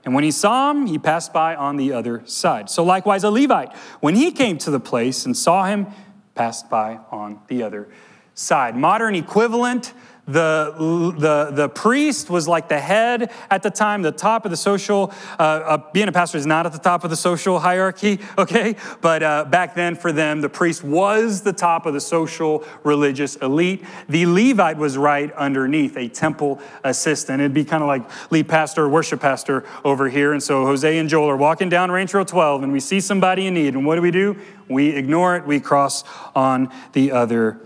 And 0.04 0.14
when 0.14 0.24
he 0.24 0.30
saw 0.30 0.70
him, 0.70 0.86
he 0.86 0.98
passed 0.98 1.32
by 1.32 1.54
on 1.54 1.76
the 1.76 1.92
other 1.92 2.22
side. 2.26 2.68
So, 2.68 2.84
likewise, 2.84 3.24
a 3.24 3.30
Levite, 3.30 3.74
when 4.00 4.14
he 4.16 4.32
came 4.32 4.58
to 4.58 4.70
the 4.70 4.80
place 4.80 5.24
and 5.24 5.36
saw 5.36 5.64
him, 5.64 5.86
passed 6.34 6.68
by 6.68 6.98
on 7.10 7.40
the 7.48 7.62
other 7.62 7.88
side. 8.34 8.76
Modern 8.76 9.14
equivalent 9.14 9.92
the, 10.26 11.14
the, 11.18 11.50
the 11.52 11.68
priest 11.68 12.30
was 12.30 12.48
like 12.48 12.68
the 12.68 12.80
head 12.80 13.30
at 13.50 13.62
the 13.62 13.70
time, 13.70 14.00
the 14.00 14.12
top 14.12 14.44
of 14.46 14.50
the 14.50 14.56
social. 14.56 15.12
Uh, 15.38 15.42
uh, 15.42 15.90
being 15.92 16.08
a 16.08 16.12
pastor 16.12 16.38
is 16.38 16.46
not 16.46 16.64
at 16.64 16.72
the 16.72 16.78
top 16.78 17.04
of 17.04 17.10
the 17.10 17.16
social 17.16 17.58
hierarchy, 17.58 18.20
okay? 18.38 18.76
But 19.02 19.22
uh, 19.22 19.44
back 19.44 19.74
then, 19.74 19.96
for 19.96 20.12
them, 20.12 20.40
the 20.40 20.48
priest 20.48 20.82
was 20.82 21.42
the 21.42 21.52
top 21.52 21.84
of 21.84 21.92
the 21.92 22.00
social 22.00 22.64
religious 22.84 23.36
elite. 23.36 23.84
The 24.08 24.24
Levite 24.24 24.78
was 24.78 24.96
right 24.96 25.30
underneath, 25.32 25.96
a 25.96 26.08
temple 26.08 26.60
assistant. 26.84 27.40
It'd 27.40 27.52
be 27.52 27.64
kind 27.64 27.82
of 27.82 27.88
like 27.88 28.08
lead 28.30 28.48
pastor, 28.48 28.88
worship 28.88 29.20
pastor 29.20 29.64
over 29.84 30.08
here. 30.08 30.32
And 30.32 30.42
so 30.42 30.64
Jose 30.64 30.98
and 30.98 31.08
Joel 31.08 31.28
are 31.28 31.36
walking 31.36 31.68
down 31.68 31.90
Ranch 31.90 32.14
Road 32.14 32.28
12, 32.28 32.62
and 32.62 32.72
we 32.72 32.80
see 32.80 33.00
somebody 33.00 33.46
in 33.46 33.54
need. 33.54 33.74
And 33.74 33.84
what 33.84 33.96
do 33.96 34.02
we 34.02 34.10
do? 34.10 34.38
We 34.68 34.88
ignore 34.88 35.36
it, 35.36 35.46
we 35.46 35.60
cross 35.60 36.02
on 36.34 36.72
the 36.94 37.12
other 37.12 37.60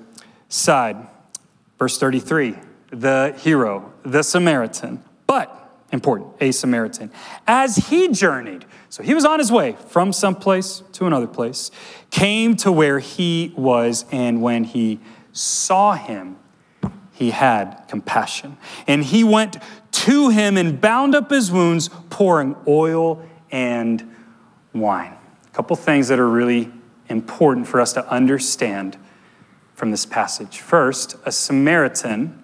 side. 0.49 1.07
Verse 1.79 1.99
33 1.99 2.57
the 2.91 3.35
hero, 3.39 3.93
the 4.03 4.23
Samaritan, 4.23 5.05
but 5.27 5.55
important, 5.93 6.33
a 6.41 6.53
Samaritan, 6.53 7.11
as 7.47 7.77
he 7.77 8.09
journeyed, 8.09 8.65
so 8.89 9.03
he 9.03 9.15
was 9.15 9.25
on 9.25 9.39
his 9.39 9.53
way 9.53 9.77
from 9.89 10.13
some 10.13 10.35
place 10.35 10.83
to 10.93 11.07
another 11.07 11.27
place, 11.27 11.71
came 12.11 12.57
to 12.57 12.73
where 12.73 12.99
he 12.99 13.53
was, 13.57 14.07
and 14.11 14.41
when 14.41 14.65
he 14.65 15.01
saw 15.33 15.95
him, 15.95 16.37
he 17.13 17.31
had 17.31 17.85
compassion. 17.89 18.57
And 18.87 19.05
he 19.05 19.25
went 19.25 19.59
to 19.91 20.29
him 20.29 20.57
and 20.57 20.81
bound 20.81 21.15
up 21.15 21.31
his 21.31 21.51
wounds, 21.51 21.91
pouring 22.11 22.57
oil 22.67 23.23
and 23.51 24.15
wine. 24.73 25.15
A 25.47 25.51
couple 25.51 25.77
things 25.77 26.09
that 26.09 26.19
are 26.19 26.29
really 26.29 26.73
important 27.09 27.67
for 27.67 27.81
us 27.81 27.93
to 27.95 28.09
understand 28.09 28.97
from 29.79 29.93
this 29.93 30.05
passage. 30.05 30.59
First, 30.59 31.15
a 31.25 31.31
Samaritan 31.31 32.43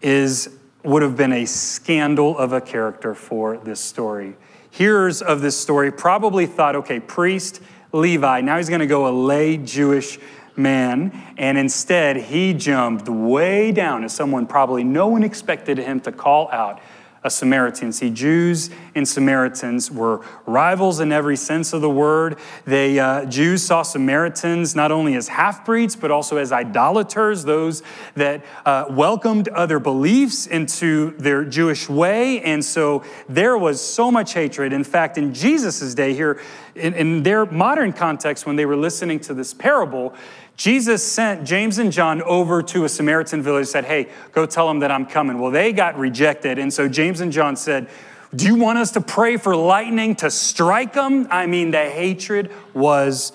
is 0.00 0.48
would 0.84 1.02
have 1.02 1.16
been 1.16 1.32
a 1.32 1.44
scandal 1.44 2.38
of 2.38 2.52
a 2.52 2.60
character 2.60 3.16
for 3.16 3.58
this 3.58 3.80
story. 3.80 4.36
hearers 4.70 5.20
of 5.20 5.40
this 5.40 5.58
story 5.58 5.90
probably 5.90 6.46
thought, 6.46 6.76
okay, 6.76 7.00
priest, 7.00 7.60
Levi, 7.92 8.40
now 8.42 8.56
he's 8.56 8.68
going 8.68 8.80
to 8.80 8.86
go 8.86 9.08
a 9.08 9.10
lay 9.10 9.56
Jewish 9.56 10.20
man. 10.56 11.34
And 11.36 11.58
instead, 11.58 12.16
he 12.16 12.54
jumped 12.54 13.08
way 13.08 13.72
down 13.72 14.04
as 14.04 14.12
someone 14.12 14.46
probably 14.46 14.84
no 14.84 15.08
one 15.08 15.24
expected 15.24 15.78
him 15.78 15.98
to 16.02 16.12
call 16.12 16.48
out 16.52 16.80
a 17.22 17.28
Samaritan. 17.28 17.92
See, 17.92 18.08
Jews 18.08 18.70
and 18.94 19.06
Samaritans 19.06 19.90
were 19.90 20.24
rivals 20.46 21.00
in 21.00 21.12
every 21.12 21.36
sense 21.36 21.74
of 21.74 21.82
the 21.82 21.90
word. 21.90 22.38
They 22.64 22.98
uh, 22.98 23.26
Jews 23.26 23.62
saw 23.62 23.82
Samaritans 23.82 24.74
not 24.74 24.90
only 24.90 25.14
as 25.14 25.28
half 25.28 25.66
breeds 25.66 25.96
but 25.96 26.10
also 26.10 26.38
as 26.38 26.50
idolaters, 26.50 27.44
those 27.44 27.82
that 28.14 28.42
uh, 28.64 28.86
welcomed 28.88 29.48
other 29.48 29.78
beliefs 29.78 30.46
into 30.46 31.10
their 31.18 31.44
Jewish 31.44 31.88
way, 31.88 32.40
and 32.40 32.64
so 32.64 33.04
there 33.28 33.58
was 33.58 33.80
so 33.80 34.10
much 34.10 34.32
hatred. 34.32 34.72
In 34.72 34.84
fact, 34.84 35.18
in 35.18 35.34
Jesus' 35.34 35.94
day 35.94 36.14
here, 36.14 36.40
in, 36.74 36.94
in 36.94 37.22
their 37.22 37.44
modern 37.44 37.92
context, 37.92 38.46
when 38.46 38.56
they 38.56 38.64
were 38.64 38.76
listening 38.76 39.20
to 39.20 39.34
this 39.34 39.52
parable, 39.52 40.14
Jesus 40.56 41.02
sent 41.02 41.44
James 41.44 41.78
and 41.78 41.90
John 41.90 42.22
over 42.22 42.62
to 42.62 42.84
a 42.84 42.88
Samaritan 42.88 43.42
village, 43.42 43.66
said, 43.66 43.84
Hey, 43.84 44.08
go 44.32 44.46
tell 44.46 44.68
them 44.68 44.80
that 44.80 44.90
I'm 44.90 45.06
coming. 45.06 45.38
Well, 45.38 45.50
they 45.50 45.72
got 45.72 45.98
rejected. 45.98 46.58
And 46.58 46.72
so 46.72 46.88
James 46.88 47.20
and 47.20 47.32
John 47.32 47.56
said, 47.56 47.88
Do 48.34 48.46
you 48.46 48.56
want 48.56 48.78
us 48.78 48.90
to 48.92 49.00
pray 49.00 49.36
for 49.36 49.56
lightning 49.56 50.14
to 50.16 50.30
strike 50.30 50.92
them? 50.92 51.26
I 51.30 51.46
mean, 51.46 51.70
the 51.70 51.88
hatred 51.88 52.52
was 52.74 53.32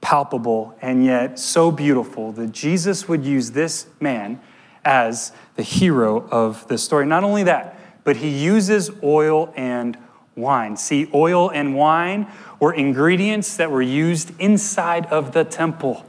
palpable 0.00 0.76
and 0.82 1.04
yet 1.04 1.38
so 1.38 1.70
beautiful 1.70 2.32
that 2.32 2.52
Jesus 2.52 3.08
would 3.08 3.24
use 3.24 3.52
this 3.52 3.86
man 4.00 4.40
as 4.84 5.32
the 5.56 5.62
hero 5.62 6.28
of 6.28 6.66
the 6.68 6.76
story. 6.76 7.06
Not 7.06 7.24
only 7.24 7.44
that, 7.44 7.78
but 8.04 8.16
he 8.16 8.28
uses 8.28 8.90
oil 9.02 9.52
and 9.56 9.96
wine. 10.36 10.76
See, 10.76 11.08
oil 11.14 11.50
and 11.50 11.74
wine 11.74 12.26
were 12.60 12.74
ingredients 12.74 13.56
that 13.56 13.70
were 13.70 13.82
used 13.82 14.38
inside 14.38 15.06
of 15.06 15.32
the 15.32 15.44
temple. 15.44 16.04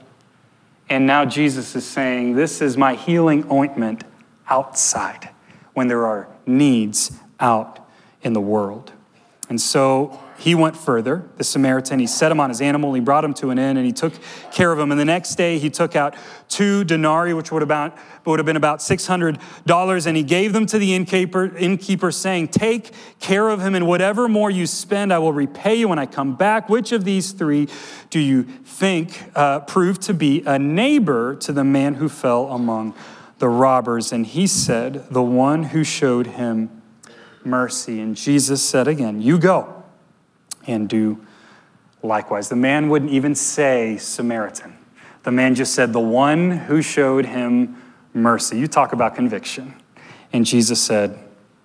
And 0.90 1.08
now 1.08 1.26
Jesus 1.26 1.76
is 1.76 1.86
saying, 1.86 2.36
This 2.36 2.62
is 2.62 2.78
my 2.78 2.96
healing 2.96 3.50
ointment 3.52 4.04
outside 4.48 5.30
when 5.74 5.88
there 5.88 6.06
are 6.06 6.28
needs 6.46 7.12
out 7.40 7.88
in 8.22 8.34
the 8.34 8.42
world. 8.42 8.92
And 9.50 9.60
so 9.60 10.20
he 10.38 10.54
went 10.54 10.76
further, 10.76 11.24
the 11.38 11.44
Samaritan. 11.44 12.00
He 12.00 12.08
set 12.08 12.32
him 12.32 12.40
on 12.40 12.50
his 12.50 12.60
animal, 12.60 12.94
he 12.94 13.02
brought 13.02 13.24
him 13.24 13.34
to 13.36 13.52
an 13.52 13.58
inn, 13.58 13.78
and 13.78 13.86
he 13.86 13.94
took 13.94 14.14
care 14.52 14.72
of 14.72 14.78
him. 14.78 14.92
And 14.92 15.00
the 15.00 15.06
next 15.06 15.36
day, 15.36 15.58
he 15.58 15.70
took 15.70 15.96
out 15.96 16.16
two 16.50 16.84
denarii, 16.84 17.34
which 17.34 17.52
would 17.52 17.64
about, 17.64 17.98
would 18.26 18.40
have 18.40 18.46
been 18.46 18.58
about 18.58 18.80
$600, 18.80 20.08
and 20.08 20.18
he 20.18 20.24
gave 20.24 20.52
them 20.52 20.66
to 20.66 20.78
the 20.78 20.94
innkeeper, 20.94 21.56
innkeeper, 21.56 22.12
saying, 22.12 22.50
Take 22.50 22.92
care 23.20 23.50
of 23.50 23.62
him, 23.62 23.76
and 23.76 23.88
whatever 23.88 24.28
more 24.28 24.52
you 24.52 24.68
spend, 24.68 25.14
I 25.14 25.20
will 25.20 25.34
repay 25.34 25.76
you 25.76 25.88
when 25.88 26.00
I 26.00 26.06
come 26.06 26.36
back. 26.36 26.68
Which 26.68 26.92
of 26.92 27.06
these 27.06 27.32
three 27.32 27.70
do 28.10 28.20
you 28.20 28.44
think 28.44 29.32
uh, 29.36 29.62
proved 29.62 30.02
to 30.04 30.14
be 30.14 30.44
a 30.46 30.60
neighbor 30.60 31.36
to 31.38 31.54
the 31.54 31.64
man 31.64 31.96
who 31.96 32.10
fell 32.10 32.52
among 32.52 32.94
the 33.40 33.48
robbers? 33.48 34.12
And 34.12 34.26
he 34.26 34.48
said, 34.48 35.10
The 35.10 35.24
one 35.24 35.64
who 35.64 35.86
showed 35.86 36.28
him 36.28 36.82
mercy. 37.46 38.02
And 38.02 38.18
Jesus 38.18 38.62
said 38.62 38.88
again, 38.88 39.22
You 39.22 39.38
go 39.38 39.75
and 40.68 40.88
do 40.90 41.26
likewise. 42.02 42.50
The 42.50 42.56
man 42.56 42.90
wouldn't 42.90 43.12
even 43.12 43.36
say 43.36 43.98
Samaritan. 43.98 44.78
The 45.24 45.32
man 45.32 45.56
just 45.56 45.74
said, 45.74 45.94
The 45.94 46.00
one 46.00 46.52
who 46.52 46.82
showed 46.82 47.26
him 47.26 47.82
mercy. 48.14 48.58
You 48.60 48.68
talk 48.68 48.94
about 48.94 49.16
conviction. 49.16 49.74
And 50.32 50.46
Jesus 50.46 50.82
said, 50.82 51.18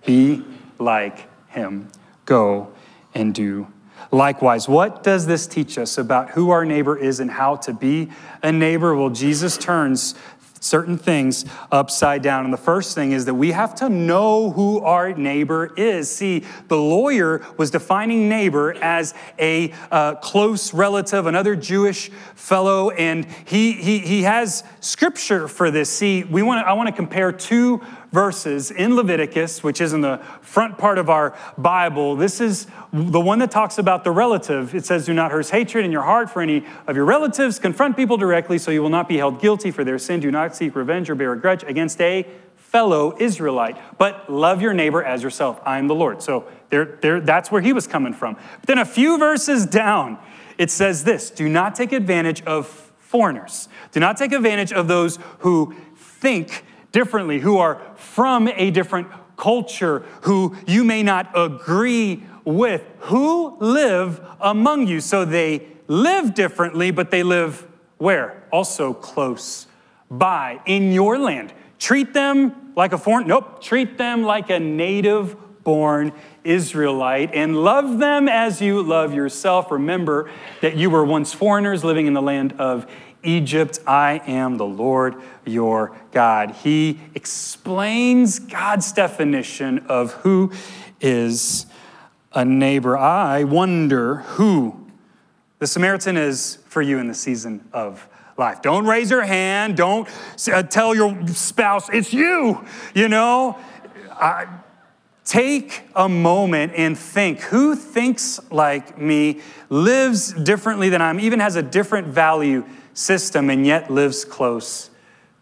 Be 0.04 0.45
like 0.78 1.28
him. 1.49 1.88
Go 2.25 2.73
and 3.14 3.35
do 3.35 3.66
likewise. 4.11 4.69
What 4.69 5.02
does 5.02 5.26
this 5.26 5.47
teach 5.47 5.78
us 5.78 5.99
about 5.99 6.30
who 6.30 6.50
our 6.50 6.64
neighbor 6.64 6.97
is 6.97 7.21
and 7.21 7.30
how 7.30 7.57
to 7.57 7.73
be 7.73 8.11
a 8.42 8.52
neighbor? 8.52 8.95
Well, 8.95 9.11
Jesus 9.11 9.57
turns 9.57 10.14
certain 10.60 10.98
things 10.98 11.46
upside 11.72 12.22
down. 12.22 12.44
And 12.44 12.52
the 12.52 12.58
first 12.58 12.94
thing 12.94 13.12
is 13.12 13.24
that 13.24 13.34
we 13.34 13.50
have 13.52 13.74
to 13.76 13.88
know 13.88 14.50
who 14.50 14.80
our 14.80 15.12
neighbor 15.14 15.72
is. 15.76 16.14
See, 16.14 16.44
the 16.68 16.76
lawyer 16.76 17.42
was 17.56 17.70
defining 17.70 18.28
neighbor 18.28 18.74
as 18.74 19.14
a 19.38 19.72
uh, 19.90 20.16
close 20.16 20.72
relative, 20.72 21.26
another 21.26 21.56
Jewish 21.56 22.10
fellow, 22.34 22.90
and 22.90 23.26
he, 23.44 23.72
he, 23.72 23.98
he 23.98 24.22
has 24.22 24.62
scripture 24.80 25.48
for 25.48 25.70
this. 25.70 25.90
See, 25.90 26.24
we 26.24 26.42
want 26.42 26.66
I 26.66 26.74
want 26.74 26.88
to 26.88 26.94
compare 26.94 27.32
two 27.32 27.80
verses 28.12 28.70
in 28.70 28.96
Leviticus, 28.96 29.62
which 29.62 29.80
is 29.80 29.92
in 29.92 30.00
the 30.00 30.18
front 30.40 30.78
part 30.78 30.98
of 30.98 31.08
our 31.08 31.36
Bible. 31.56 32.16
This 32.16 32.40
is 32.40 32.66
the 32.92 33.20
one 33.20 33.38
that 33.38 33.50
talks 33.50 33.78
about 33.78 34.04
the 34.04 34.10
relative. 34.10 34.74
It 34.74 34.84
says, 34.84 35.06
Do 35.06 35.14
not 35.14 35.30
hurt 35.30 35.48
hatred 35.50 35.84
in 35.84 35.92
your 35.92 36.02
heart 36.02 36.28
for 36.30 36.42
any 36.42 36.64
of 36.86 36.96
your 36.96 37.04
relatives. 37.04 37.58
Confront 37.58 37.96
people 37.96 38.16
directly 38.16 38.58
so 38.58 38.70
you 38.70 38.82
will 38.82 38.90
not 38.90 39.08
be 39.08 39.18
held 39.18 39.40
guilty 39.40 39.70
for 39.70 39.84
their 39.84 39.98
sin. 39.98 40.20
Do 40.20 40.30
not 40.30 40.56
seek 40.56 40.74
revenge 40.74 41.08
or 41.08 41.14
bear 41.14 41.32
a 41.32 41.38
grudge 41.38 41.62
against 41.62 42.00
a 42.00 42.26
fellow 42.56 43.16
Israelite, 43.18 43.76
but 43.98 44.30
love 44.30 44.62
your 44.62 44.72
neighbor 44.72 45.02
as 45.02 45.24
yourself. 45.24 45.60
I 45.64 45.78
am 45.78 45.88
the 45.88 45.94
Lord. 45.94 46.22
So 46.22 46.46
there, 46.70 46.98
there, 47.00 47.20
that's 47.20 47.50
where 47.50 47.60
he 47.60 47.72
was 47.72 47.88
coming 47.88 48.12
from. 48.12 48.34
But 48.34 48.66
then 48.66 48.78
a 48.78 48.84
few 48.84 49.18
verses 49.18 49.66
down, 49.66 50.18
it 50.56 50.70
says 50.70 51.04
this 51.04 51.30
Do 51.30 51.48
not 51.48 51.74
take 51.74 51.92
advantage 51.92 52.42
of 52.44 52.66
foreigners. 52.98 53.68
Do 53.90 53.98
not 53.98 54.16
take 54.16 54.32
advantage 54.32 54.72
of 54.72 54.86
those 54.86 55.18
who 55.40 55.74
think 55.96 56.64
differently, 56.92 57.40
who 57.40 57.59
are 57.59 57.80
from 57.97 58.49
a 58.49 58.70
different 58.70 59.09
culture, 59.37 60.04
who 60.23 60.56
you 60.66 60.85
may 60.85 61.02
not 61.02 61.30
agree 61.35 62.23
with, 62.44 62.82
who 63.00 63.56
live 63.59 64.20
among 64.40 64.87
you. 64.87 65.00
So 65.00 65.25
they 65.25 65.66
live 65.88 66.35
differently, 66.35 66.90
but 66.90 67.11
they 67.11 67.23
live 67.23 67.66
where? 67.99 68.44
Also 68.50 68.94
close 68.94 69.66
by, 70.11 70.61
in 70.66 70.92
your 70.92 71.18
land. 71.18 71.52
Treat 71.78 72.12
them 72.12 72.73
like 72.76 72.92
a 72.92 72.99
foreign, 72.99 73.26
nope, 73.26 73.62
treat 73.62 73.99
them 73.99 74.23
like 74.23 74.50
a 74.50 74.59
native 74.59 75.37
born 75.62 76.12
Israelite 76.44 77.30
and 77.35 77.62
love 77.62 77.99
them 77.99 78.28
as 78.28 78.61
you 78.61 78.82
love 78.82 79.14
yourself. 79.14 79.70
Remember 79.70 80.30
that 80.62 80.76
you 80.76 80.90
were 80.90 81.04
once 81.04 81.32
foreigners 81.32 81.85
living 81.85 82.06
in 82.06 82.14
the 82.14 82.23
land 82.23 82.54
of 82.59 82.90
Egypt, 83.22 83.78
I 83.86 84.22
am 84.26 84.56
the 84.56 84.66
Lord 84.66 85.16
your 85.44 85.96
God. 86.12 86.52
He 86.52 87.00
explains 87.14 88.38
God's 88.38 88.92
definition 88.92 89.80
of 89.88 90.12
who 90.14 90.52
is 91.00 91.66
a 92.32 92.44
neighbor. 92.44 92.96
I 92.96 93.44
wonder 93.44 94.16
who 94.16 94.86
the 95.58 95.66
Samaritan 95.66 96.16
is 96.16 96.58
for 96.66 96.80
you 96.80 96.98
in 96.98 97.08
the 97.08 97.14
season 97.14 97.68
of 97.72 98.08
life. 98.36 98.62
Don't 98.62 98.86
raise 98.86 99.10
your 99.10 99.22
hand. 99.22 99.76
Don't 99.76 100.08
uh, 100.50 100.62
tell 100.62 100.94
your 100.94 101.26
spouse, 101.28 101.88
it's 101.90 102.12
you. 102.12 102.64
You 102.94 103.08
know, 103.08 103.58
take 105.24 105.82
a 105.94 106.08
moment 106.08 106.72
and 106.74 106.98
think 106.98 107.40
who 107.40 107.76
thinks 107.76 108.40
like 108.50 108.98
me, 108.98 109.40
lives 109.68 110.32
differently 110.32 110.88
than 110.88 111.02
I'm, 111.02 111.20
even 111.20 111.40
has 111.40 111.56
a 111.56 111.62
different 111.62 112.08
value 112.08 112.64
system 112.94 113.50
and 113.50 113.66
yet 113.66 113.90
lives 113.90 114.25
close 114.25 114.90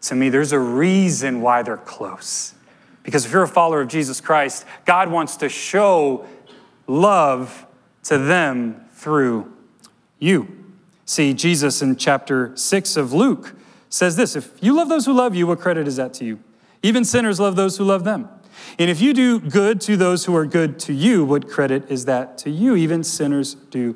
to 0.01 0.15
me. 0.15 0.29
There's 0.29 0.51
a 0.51 0.59
reason 0.59 1.41
why 1.41 1.63
they're 1.63 1.77
close. 1.77 2.53
Because 3.03 3.25
if 3.25 3.31
you're 3.31 3.43
a 3.43 3.47
follower 3.47 3.81
of 3.81 3.87
Jesus 3.87 4.21
Christ, 4.21 4.65
God 4.85 5.09
wants 5.09 5.37
to 5.37 5.49
show 5.49 6.25
love 6.87 7.65
to 8.03 8.17
them 8.17 8.85
through 8.93 9.51
you. 10.19 10.55
See, 11.05 11.33
Jesus 11.33 11.81
in 11.81 11.95
chapter 11.95 12.55
6 12.55 12.97
of 12.97 13.13
Luke 13.13 13.55
says 13.89 14.15
this 14.15 14.35
If 14.35 14.51
you 14.61 14.75
love 14.75 14.89
those 14.89 15.05
who 15.05 15.13
love 15.13 15.35
you, 15.35 15.47
what 15.47 15.59
credit 15.59 15.87
is 15.87 15.95
that 15.95 16.13
to 16.15 16.25
you? 16.25 16.39
Even 16.83 17.03
sinners 17.03 17.39
love 17.39 17.55
those 17.55 17.77
who 17.77 17.83
love 17.83 18.03
them. 18.03 18.29
And 18.77 18.89
if 18.89 19.01
you 19.01 19.13
do 19.13 19.39
good 19.39 19.81
to 19.81 19.97
those 19.97 20.25
who 20.25 20.35
are 20.35 20.45
good 20.45 20.79
to 20.79 20.93
you, 20.93 21.25
what 21.25 21.49
credit 21.49 21.89
is 21.89 22.05
that 22.05 22.37
to 22.39 22.49
you? 22.49 22.75
Even 22.75 23.03
sinners 23.03 23.55
do 23.55 23.95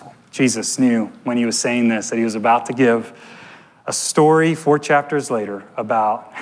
Jesus 0.31 0.79
knew 0.79 1.07
when 1.25 1.37
he 1.37 1.45
was 1.45 1.59
saying 1.59 1.89
this 1.89 2.09
that 2.09 2.15
he 2.15 2.23
was 2.23 2.35
about 2.35 2.65
to 2.67 2.73
give 2.73 3.13
a 3.85 3.93
story 3.93 4.55
four 4.55 4.79
chapters 4.79 5.29
later 5.29 5.63
about 5.75 6.33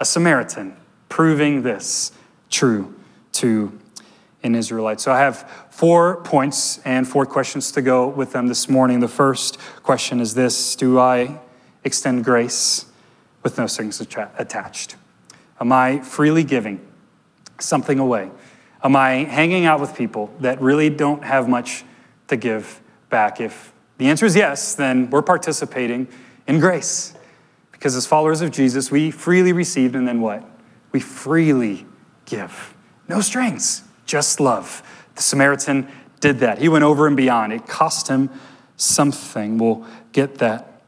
a 0.00 0.04
Samaritan 0.04 0.76
proving 1.08 1.62
this 1.62 2.12
true 2.50 2.94
to 3.32 3.78
an 4.42 4.54
Israelite. 4.54 5.00
So 5.00 5.12
I 5.12 5.18
have 5.18 5.48
four 5.70 6.22
points 6.22 6.78
and 6.84 7.06
four 7.06 7.26
questions 7.26 7.70
to 7.72 7.82
go 7.82 8.08
with 8.08 8.32
them 8.32 8.48
this 8.48 8.68
morning. 8.68 9.00
The 9.00 9.08
first 9.08 9.58
question 9.82 10.20
is 10.20 10.34
this 10.34 10.74
Do 10.74 10.98
I 10.98 11.38
extend 11.84 12.24
grace 12.24 12.86
with 13.42 13.58
no 13.58 13.66
strings 13.66 14.00
attached? 14.00 14.96
Am 15.60 15.70
I 15.72 16.00
freely 16.00 16.42
giving 16.42 16.80
something 17.60 17.98
away? 17.98 18.30
Am 18.82 18.96
I 18.96 19.24
hanging 19.24 19.66
out 19.66 19.78
with 19.78 19.94
people 19.94 20.34
that 20.40 20.60
really 20.60 20.88
don't 20.90 21.22
have 21.22 21.48
much 21.48 21.84
to 22.28 22.36
give 22.36 22.80
back? 23.10 23.40
If 23.40 23.72
the 23.98 24.06
answer 24.06 24.24
is 24.24 24.34
yes, 24.34 24.74
then 24.74 25.10
we're 25.10 25.22
participating 25.22 26.08
in 26.46 26.60
grace. 26.60 27.14
Because 27.72 27.96
as 27.96 28.06
followers 28.06 28.40
of 28.40 28.50
Jesus, 28.50 28.90
we 28.90 29.10
freely 29.10 29.52
received, 29.52 29.94
and 29.94 30.06
then 30.06 30.20
what? 30.20 30.44
We 30.92 31.00
freely 31.00 31.86
give. 32.26 32.74
No 33.08 33.20
strings, 33.20 33.82
just 34.06 34.40
love. 34.40 34.82
The 35.16 35.22
Samaritan 35.22 35.88
did 36.20 36.38
that. 36.38 36.58
He 36.58 36.68
went 36.68 36.84
over 36.84 37.06
and 37.06 37.16
beyond. 37.16 37.52
It 37.52 37.66
cost 37.66 38.08
him 38.08 38.30
something. 38.76 39.58
We'll 39.58 39.84
get 40.12 40.36
that. 40.36 40.82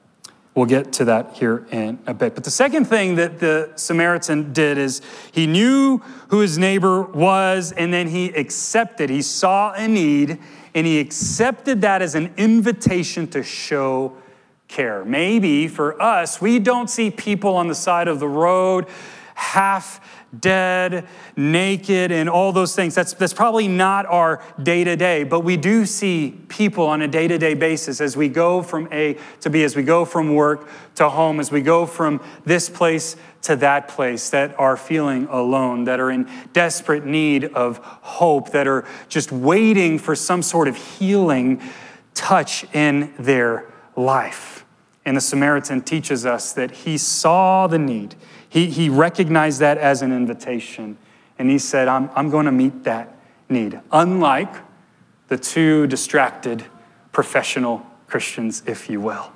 We'll 0.55 0.67
get 0.67 0.93
to 0.95 1.07
that 1.07 1.33
here 1.33 1.67
in 1.71 1.99
a 2.07 2.13
bit. 2.13 2.35
But 2.35 2.45
the 2.45 2.51
second 2.51 2.85
thing 2.85 3.15
that 3.15 3.39
the 3.39 3.73
Samaritan 3.77 4.53
did 4.53 4.77
is 4.77 5.01
he 5.33 5.47
knew 5.47 5.99
who 6.29 6.41
his 6.41 6.59
neighbor 6.59 7.03
was, 7.03 7.73
and 7.73 7.93
then 7.93 8.09
he 8.09 8.29
accepted. 8.29 9.09
He 9.09 9.23
saw 9.23 9.73
a 9.73 9.89
need, 9.89 10.39
and 10.75 10.87
he 10.87 11.01
accepted 11.01 11.81
that 11.83 12.03
as 12.03 12.15
an 12.15 12.33
invitation 12.37 13.27
to 13.29 13.43
show 13.43 14.17
care. 14.69 15.05
Maybe 15.05 15.69
for 15.69 16.01
us, 16.01 16.41
we 16.41 16.59
don't 16.59 16.89
see 16.89 17.11
people 17.11 17.57
on 17.57 17.69
the 17.69 17.75
side 17.75 18.09
of 18.09 18.21
the 18.21 18.29
road 18.29 18.87
half 19.35 20.01
dead, 20.39 21.07
naked, 21.37 22.11
and 22.11 22.29
all 22.29 22.53
those 22.53 22.75
things. 22.75 22.95
That's, 22.95 23.13
that's 23.13 23.35
probably 23.35 23.69
not 23.69 24.07
our 24.07 24.43
day 24.63 24.83
to 24.85 24.97
day, 24.97 25.25
but 25.25 25.41
we 25.41 25.57
do 25.57 25.85
see 25.85 26.39
people 26.49 26.87
on 26.87 27.03
a 27.03 27.09
day 27.09 27.29
to 27.29 27.39
day 27.39 27.55
basis 27.55 28.01
as 28.01 28.17
we 28.17 28.29
go 28.29 28.63
from 28.63 28.89
A 28.93 29.19
to 29.41 29.51
B, 29.51 29.63
as 29.63 29.77
we 29.77 29.83
go 29.83 30.05
from 30.05 30.35
work 30.35 30.69
to 30.95 31.09
home, 31.09 31.39
as 31.39 31.53
we 31.53 31.61
go 31.61 31.85
from 31.85 32.21
this 32.45 32.71
place 32.71 33.17
to 33.43 33.57
that 33.57 33.89
place 33.89 34.31
that 34.31 34.59
are 34.59 34.77
feeling 34.77 35.27
alone, 35.29 35.85
that 35.85 36.01
are 36.01 36.11
in 36.11 36.29
desperate 36.53 37.05
need 37.05 37.45
of 37.45 37.79
hope, 37.79 38.53
that 38.53 38.67
are 38.67 38.85
just 39.09 39.33
waiting 39.33 39.99
for 39.99 40.15
some 40.15 40.43
sort 40.43 40.69
of 40.69 40.77
healing 40.77 41.61
touch 42.15 42.65
in 42.73 43.13
their 43.19 43.67
life. 43.97 44.65
And 45.05 45.17
the 45.17 45.21
Samaritan 45.21 45.83
teaches 45.83 46.25
us 46.25 46.53
that 46.53 46.71
he 46.71 46.97
saw 46.97 47.67
the 47.67 47.79
need 47.79 48.15
he, 48.53 48.67
he 48.67 48.91
recognized 48.91 49.61
that 49.61 49.79
as 49.79 50.03
an 50.03 50.13
invitation, 50.13 50.99
and 51.39 51.49
he 51.49 51.59
said, 51.59 51.89
I'm, 51.89 52.11
I'm 52.15 52.29
going 52.29 52.45
to 52.45 52.53
meet 52.53 52.85
that 52.85 53.17
need. 53.49 53.81
Unlike 53.91 54.57
the 55.29 55.39
two 55.39 55.87
distracted 55.87 56.63
professional 57.13 57.87
Christians, 58.09 58.63
if 58.67 58.91
you 58.91 59.01
will, 59.01 59.33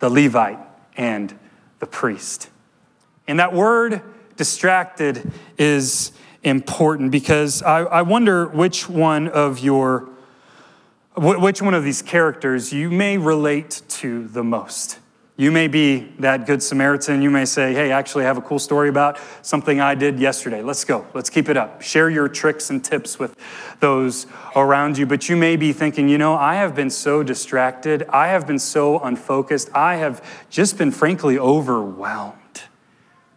the 0.00 0.10
Levite 0.10 0.58
and 0.98 1.34
the 1.78 1.86
priest. 1.86 2.50
And 3.32 3.40
that 3.40 3.54
word 3.54 4.02
distracted 4.36 5.32
is 5.56 6.12
important 6.42 7.10
because 7.10 7.62
I, 7.62 7.78
I 7.78 8.02
wonder 8.02 8.46
which 8.46 8.90
one 8.90 9.26
of 9.26 9.58
your 9.58 10.10
which 11.16 11.62
one 11.62 11.72
of 11.72 11.82
these 11.82 12.02
characters 12.02 12.74
you 12.74 12.90
may 12.90 13.16
relate 13.16 13.80
to 13.88 14.28
the 14.28 14.44
most. 14.44 14.98
You 15.38 15.50
may 15.50 15.66
be 15.66 16.12
that 16.18 16.44
good 16.44 16.62
Samaritan. 16.62 17.22
You 17.22 17.30
may 17.30 17.46
say, 17.46 17.72
Hey, 17.72 17.90
actually, 17.90 18.24
I 18.24 18.26
have 18.26 18.36
a 18.36 18.42
cool 18.42 18.58
story 18.58 18.90
about 18.90 19.18
something 19.40 19.80
I 19.80 19.94
did 19.94 20.20
yesterday. 20.20 20.60
Let's 20.60 20.84
go. 20.84 21.06
Let's 21.14 21.30
keep 21.30 21.48
it 21.48 21.56
up. 21.56 21.80
Share 21.80 22.10
your 22.10 22.28
tricks 22.28 22.68
and 22.68 22.84
tips 22.84 23.18
with 23.18 23.34
those 23.80 24.26
around 24.54 24.98
you. 24.98 25.06
But 25.06 25.30
you 25.30 25.38
may 25.38 25.56
be 25.56 25.72
thinking, 25.72 26.06
You 26.06 26.18
know, 26.18 26.34
I 26.34 26.56
have 26.56 26.74
been 26.74 26.90
so 26.90 27.22
distracted. 27.22 28.04
I 28.10 28.28
have 28.28 28.46
been 28.46 28.58
so 28.58 28.98
unfocused. 28.98 29.70
I 29.74 29.96
have 29.96 30.22
just 30.50 30.76
been, 30.76 30.90
frankly, 30.90 31.38
overwhelmed. 31.38 32.41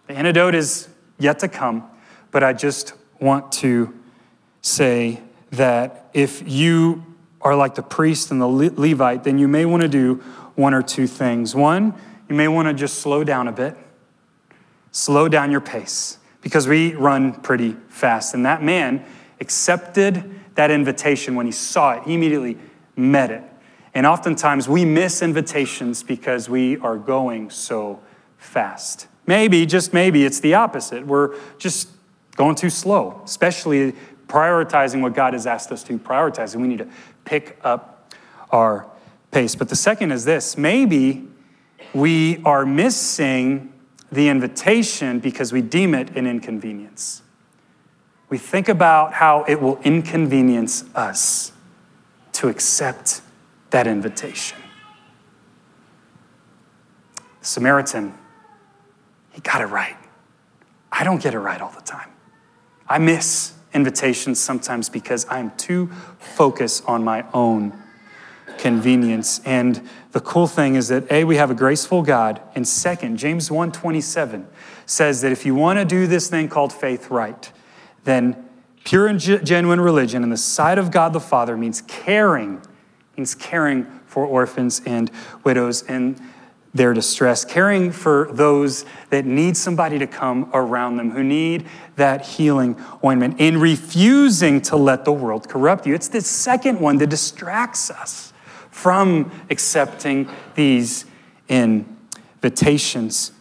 The 0.08 0.14
antidote 0.14 0.54
is 0.54 0.88
yet 1.18 1.40
to 1.40 1.48
come, 1.48 1.84
but 2.32 2.44
I 2.44 2.54
just 2.54 2.94
want 3.20 3.52
to 3.54 3.94
say 4.62 5.22
that 5.52 6.10
if 6.14 6.48
you 6.48 7.04
are 7.42 7.56
like 7.56 7.76
the 7.76 7.84
priest 7.84 8.32
and 8.32 8.42
the 8.42 8.48
Levite, 8.48 9.24
then 9.24 9.38
you 9.38 9.48
may 9.48 9.66
want 9.66 9.82
to 9.82 9.88
do 9.88 10.16
one 10.56 10.74
or 10.74 10.82
two 10.82 11.08
things. 11.08 11.56
One, 11.56 11.94
you 12.30 12.36
may 12.36 12.48
want 12.48 12.68
to 12.68 12.74
just 12.74 13.00
slow 13.00 13.24
down 13.24 13.48
a 13.48 13.52
bit, 13.52 13.76
slow 14.92 15.28
down 15.28 15.52
your 15.52 15.62
pace, 15.62 16.18
because 16.42 16.68
we 16.68 16.94
run 16.94 17.34
pretty 17.34 17.76
fast. 17.90 18.34
And 18.34 18.46
that 18.46 18.64
man 18.64 19.04
accepted 19.40 20.40
that 20.56 20.72
invitation 20.72 21.36
when 21.36 21.46
he 21.46 21.52
saw 21.52 21.94
it, 21.94 22.04
he 22.04 22.14
immediately 22.14 22.58
met 22.96 23.32
it. 23.32 23.44
And 23.94 24.06
oftentimes 24.06 24.68
we 24.68 24.86
miss 24.86 25.22
invitations 25.22 26.04
because 26.04 26.50
we 26.50 26.78
are 26.78 26.98
going 26.98 27.50
so 27.50 28.02
fast. 28.38 29.08
Maybe, 29.28 29.66
just 29.66 29.94
maybe, 29.94 30.24
it's 30.24 30.40
the 30.40 30.54
opposite. 30.54 31.06
We're 31.06 31.36
just 31.58 31.90
going 32.36 32.56
too 32.56 32.70
slow, 32.70 33.22
especially 33.26 33.94
prioritizing 34.28 35.02
what 35.02 35.14
God 35.14 35.34
has 35.34 35.48
asked 35.48 35.72
us 35.72 35.84
to 35.84 35.98
prioritize. 35.98 36.54
And 36.54 36.62
we 36.62 36.68
need 36.68 36.80
to 36.80 36.88
pick 37.24 37.58
up 37.64 38.14
our 38.52 38.88
pace. 39.32 39.56
But 39.56 39.70
the 39.70 39.76
second 39.76 40.12
is 40.12 40.26
this 40.26 40.58
maybe 40.58 41.28
we 41.94 42.42
are 42.44 42.66
missing 42.66 43.74
the 44.12 44.30
invitation 44.30 45.20
because 45.20 45.52
we 45.52 45.62
deem 45.62 45.94
it 45.94 46.16
an 46.16 46.28
inconvenience. 46.28 47.22
We 48.30 48.38
think 48.38 48.70
about 48.70 49.14
how 49.14 49.44
it 49.48 49.62
will 49.62 49.80
inconvenience 49.84 50.84
us 50.96 51.52
to 52.34 52.50
accept 52.50 53.22
that 53.70 53.88
invitation. 53.88 54.58
Samaritan, 57.42 58.14
he 59.36 59.42
got 59.42 59.62
it 59.62 59.66
right. 59.66 59.98
I 60.92 61.04
don't 61.04 61.22
get 61.22 61.34
it 61.34 61.40
right 61.40 61.62
all 61.62 61.72
the 61.72 61.82
time. 61.82 62.10
I 62.88 63.00
miss 63.00 63.54
invitations 63.74 64.40
sometimes 64.40 64.88
because 64.88 65.28
I'm 65.30 65.52
too 65.58 65.88
focused 66.20 66.86
on 66.88 67.04
my 67.04 67.26
own 67.34 67.78
convenience. 68.58 69.42
And 69.44 69.88
the 70.14 70.22
cool 70.22 70.48
thing 70.48 70.76
is 70.76 70.88
that 70.88 71.12
A, 71.12 71.26
we 71.26 71.36
have 71.36 71.52
a 71.52 71.54
graceful 71.54 72.02
God, 72.02 72.40
and 72.56 72.66
second, 72.66 73.18
James 73.18 73.50
1:27 73.50 74.46
says 74.86 75.20
that 75.20 75.34
if 75.34 75.46
you 75.46 75.54
want 75.54 75.80
to 75.80 75.86
do 75.86 76.08
this 76.08 76.30
thing 76.30 76.48
called 76.48 76.72
faith 76.72 77.12
right, 77.12 77.52
then 78.06 78.46
pure 78.86 79.08
and 79.08 79.20
genuine 79.20 79.82
religion 79.82 80.24
in 80.24 80.30
the 80.30 80.38
sight 80.38 80.78
of 80.78 80.92
God 80.92 81.12
the 81.12 81.20
Father 81.20 81.58
means 81.58 81.82
caring, 81.82 82.62
means 83.18 83.36
caring 83.36 83.86
for 84.06 84.26
orphans 84.26 84.82
and 84.86 85.12
widows 85.44 85.82
in 85.82 86.16
their 86.76 86.94
distress, 86.94 87.46
caring 87.46 87.90
for 87.90 88.28
those 88.34 88.86
that 89.10 89.26
need 89.26 89.56
somebody 89.56 89.98
to 89.98 90.06
come 90.06 90.50
around 90.54 90.98
them, 90.98 91.10
who 91.12 91.24
need 91.24 91.66
that 91.96 92.26
healing 92.26 92.76
ointment, 93.04 93.38
and 93.40 93.62
refusing 93.62 94.62
to 94.62 94.76
let 94.76 95.06
the 95.06 95.14
world 95.14 95.48
corrupt 95.48 95.88
you. 95.88 95.96
It's 95.96 96.10
the 96.10 96.20
second 96.20 96.82
one 96.82 96.98
that 96.98 97.08
distracts 97.08 97.90
us 97.90 98.34
from 98.70 99.32
accepting 99.50 100.30
these 100.56 101.06
invitations. 101.48 103.32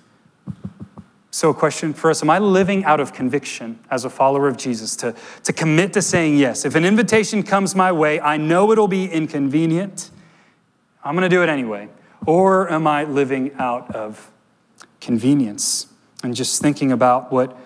So, 1.33 1.51
a 1.51 1.55
question 1.55 1.93
for 1.93 2.11
us 2.11 2.23
Am 2.23 2.31
I 2.31 2.39
living 2.39 2.85
out 2.85 3.01
of 3.01 3.13
conviction 3.13 3.81
as 3.91 4.05
a 4.05 4.11
follower 4.11 4.47
of 4.47 4.57
Jesus 4.57 4.95
to, 4.97 5.13
to 5.43 5.53
commit 5.53 5.93
to 5.95 6.03
saying 6.03 6.37
yes? 6.37 6.65
If 6.65 6.77
an 6.77 6.85
invitation 6.85 7.43
comes 7.43 7.75
my 7.75 7.91
way, 7.91 8.21
I 8.21 8.37
know 8.37 8.71
it'll 8.71 8.87
be 8.87 9.07
inconvenient. 9.07 10.13
I'm 11.03 11.17
going 11.17 11.29
to 11.29 11.37
do 11.37 11.43
it 11.43 11.49
anyway. 11.49 11.89
Or 12.27 12.71
am 12.71 12.87
I 12.87 13.05
living 13.05 13.53
out 13.59 13.95
of 13.95 14.31
convenience 15.01 15.87
and 16.23 16.35
just 16.35 16.63
thinking 16.63 16.93
about 16.93 17.31
what 17.33 17.57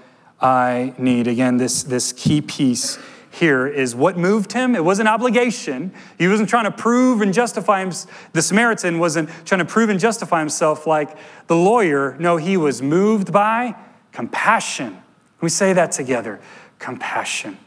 I 0.41 0.95
need? 0.99 1.27
Again, 1.27 1.57
this, 1.57 1.83
this 1.83 2.13
key 2.13 2.41
piece 2.41 2.99
here 3.31 3.67
is 3.67 3.95
what 3.95 4.17
moved 4.17 4.53
him. 4.53 4.75
It 4.75 4.85
was 4.85 4.99
an 4.99 5.07
obligation. 5.07 5.93
He 6.19 6.27
wasn't 6.27 6.49
trying 6.49 6.65
to 6.65 6.71
prove 6.71 7.21
and 7.21 7.33
justify 7.33 7.83
him. 7.83 7.93
The 8.33 8.43
Samaritan 8.43 8.99
wasn't 8.99 9.31
trying 9.45 9.61
to 9.61 9.65
prove 9.65 9.91
and 9.91 10.01
justify 10.01 10.41
himself 10.41 10.87
like 10.87 11.17
the 11.47 11.57
lawyer. 11.57 12.17
No, 12.19 12.37
he 12.37 12.57
was 12.57 12.83
moved 12.83 13.33
by 13.33 13.77
compassion. 14.13 14.99
We 15.41 15.49
say 15.49 15.73
that 15.73 15.93
together 15.93 16.41
compassion. 16.79 17.59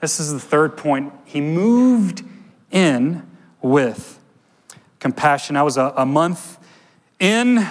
This 0.00 0.18
is 0.20 0.32
the 0.32 0.40
third 0.40 0.76
point. 0.76 1.12
He 1.24 1.40
moved 1.40 2.22
in 2.70 3.28
with 3.60 4.19
compassion. 5.00 5.56
I 5.56 5.62
was 5.62 5.76
a, 5.76 5.92
a 5.96 6.06
month 6.06 6.58
in 7.18 7.66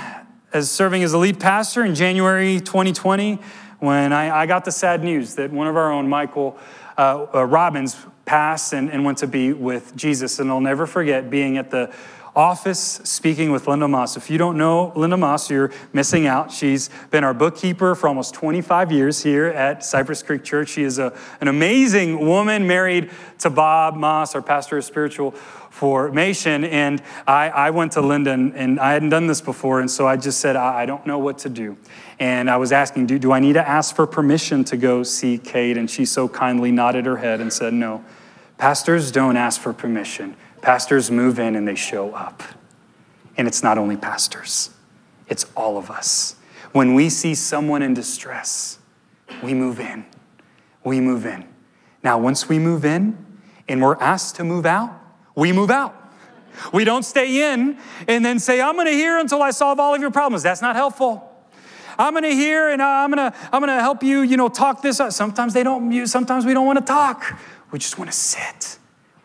as 0.52 0.70
serving 0.70 1.04
as 1.04 1.14
a 1.14 1.18
lead 1.18 1.40
pastor 1.40 1.86
in 1.86 1.96
January 1.96 2.60
2020 2.60 3.40
when 3.78 4.12
I, 4.12 4.42
I 4.42 4.46
got 4.48 4.66
the 4.66 4.72
sad 4.72 5.04
news 5.04 5.36
that 5.36 5.52
one 5.52 5.68
of 5.68 5.78
our 5.78 5.92
own, 5.92 6.10
Michael, 6.10 6.58
uh, 6.98 7.28
uh, 7.34 7.46
Robbins 7.46 7.96
passed 8.26 8.74
and, 8.74 8.92
and 8.92 9.06
went 9.06 9.20
to 9.20 9.28
be 9.28 9.54
with 9.54 9.96
Jesus. 9.96 10.40
And 10.40 10.50
I'll 10.50 10.60
never 10.60 10.86
forget 10.86 11.30
being 11.30 11.58
at 11.58 11.70
the 11.70 11.94
office 12.36 13.02
speaking 13.04 13.52
with 13.52 13.68
Linda 13.68 13.88
Moss. 13.88 14.18
If 14.18 14.30
you 14.30 14.38
don't 14.38 14.58
know 14.58 14.94
Linda 14.96 15.18
Moss, 15.18 15.50
you're 15.50 15.72
missing 15.94 16.28
out. 16.28 16.52
She's 16.52 16.90
been 17.12 17.24
our 17.24 17.34
bookkeeper 17.34 17.96
for 17.96 18.08
almost 18.08 18.34
25 18.34 18.92
years 18.92 19.24
here 19.24 19.48
at 19.48 19.84
Cypress 19.84 20.24
Creek 20.24 20.44
Church. 20.44 20.70
She 20.70 20.84
is 20.84 21.00
a, 21.00 21.18
an 21.42 21.48
amazing 21.48 22.26
woman 22.26 22.68
married 22.68 23.10
to 23.40 23.50
Bob 23.50 23.96
Moss, 23.96 24.36
our 24.36 24.42
pastor 24.42 24.78
of 24.78 24.86
spiritual 24.86 25.32
formation. 25.70 26.66
And 26.66 27.02
I, 27.28 27.50
I 27.50 27.70
went 27.70 27.94
to 27.94 28.02
Linda, 28.02 28.32
and, 28.32 28.56
and, 28.56 28.80
I 28.80 28.94
hadn't 28.94 29.10
done 29.10 29.28
this 29.28 29.40
before, 29.40 29.80
and 29.80 29.90
so 29.90 30.08
I 30.08 30.18
just 30.18 30.40
said, 30.40 30.56
I, 30.56 30.82
I 30.82 30.86
don't 30.86 31.06
know 31.06 31.20
what 31.20 31.40
to 31.40 31.50
do. 31.50 31.78
And 32.20 32.50
I 32.50 32.58
was 32.58 32.72
asking, 32.72 33.08
do, 33.08 33.18
do 33.18 33.32
I 33.32 33.40
need 33.40 33.54
to 33.54 33.68
ask 33.68 33.96
for 33.96 34.06
permission 34.06 34.64
to 34.66 34.78
go 34.78 35.04
see 35.04 35.38
Kate? 35.38 35.78
And 35.78 35.90
she 35.90 36.06
so 36.06 36.28
kindly 36.28 36.72
nodded 36.72 37.06
her 37.06 37.18
head 37.18 37.40
and 37.40 37.52
said, 37.52 37.74
No. 37.74 38.04
Pastors 38.58 39.10
don't 39.14 39.38
ask 39.38 39.62
for 39.62 39.72
permission. 39.72 40.36
Pastors 40.62 41.10
move 41.10 41.40
in 41.40 41.56
and 41.56 41.68
they 41.68 41.76
show 41.76 42.14
up. 42.14 42.44
And 43.38 43.48
it's 43.48 43.64
not 43.64 43.78
only 43.78 43.96
pastors, 43.96 44.72
it's 45.28 45.46
all 45.56 45.78
of 45.78 45.90
us. 45.90 46.36
When 46.72 46.94
we 46.94 47.10
see 47.10 47.36
someone 47.36 47.82
in 47.82 47.94
distress, 47.94 48.80
we 49.42 49.54
move 49.54 49.80
in. 49.80 50.06
We 50.84 51.00
move 51.00 51.26
in. 51.26 51.48
Now, 52.04 52.18
once 52.18 52.50
we 52.50 52.60
move 52.60 52.86
in 52.86 53.18
and 53.68 53.82
we're 53.82 53.96
asked 53.96 54.36
to 54.36 54.44
move 54.44 54.66
out, 54.66 54.92
we 55.36 55.52
move 55.52 55.72
out. 55.72 55.96
We 56.74 56.84
don't 56.84 57.04
stay 57.04 57.54
in 57.54 57.78
and 58.08 58.26
then 58.26 58.40
say, 58.40 58.60
I'm 58.60 58.76
gonna 58.76 58.92
hear 58.92 59.18
until 59.20 59.42
I 59.42 59.52
solve 59.52 59.80
all 59.80 59.96
of 59.96 60.02
your 60.02 60.12
problems. 60.12 60.44
That's 60.44 60.62
not 60.62 60.76
helpful. 60.76 61.26
I'm 61.98 62.14
gonna 62.14 62.32
hear 62.32 62.70
and 62.70 62.82
uh, 62.82 62.86
I'm 62.86 63.10
gonna, 63.10 63.34
I'm 63.52 63.62
gonna 63.62 63.80
help 63.80 64.04
you, 64.04 64.22
you 64.22 64.38
know, 64.38 64.50
talk 64.50 64.82
this 64.82 65.00
out. 65.00 65.14
Sometimes 65.14 65.54
they 65.54 65.64
don't, 65.64 66.08
sometimes 66.08 66.46
we 66.46 66.54
don't 66.54 66.66
wanna 66.66 66.82
talk. 66.82 67.40
We 67.72 67.80
just 67.80 67.98
wanna 67.98 68.12
sit. 68.12 68.79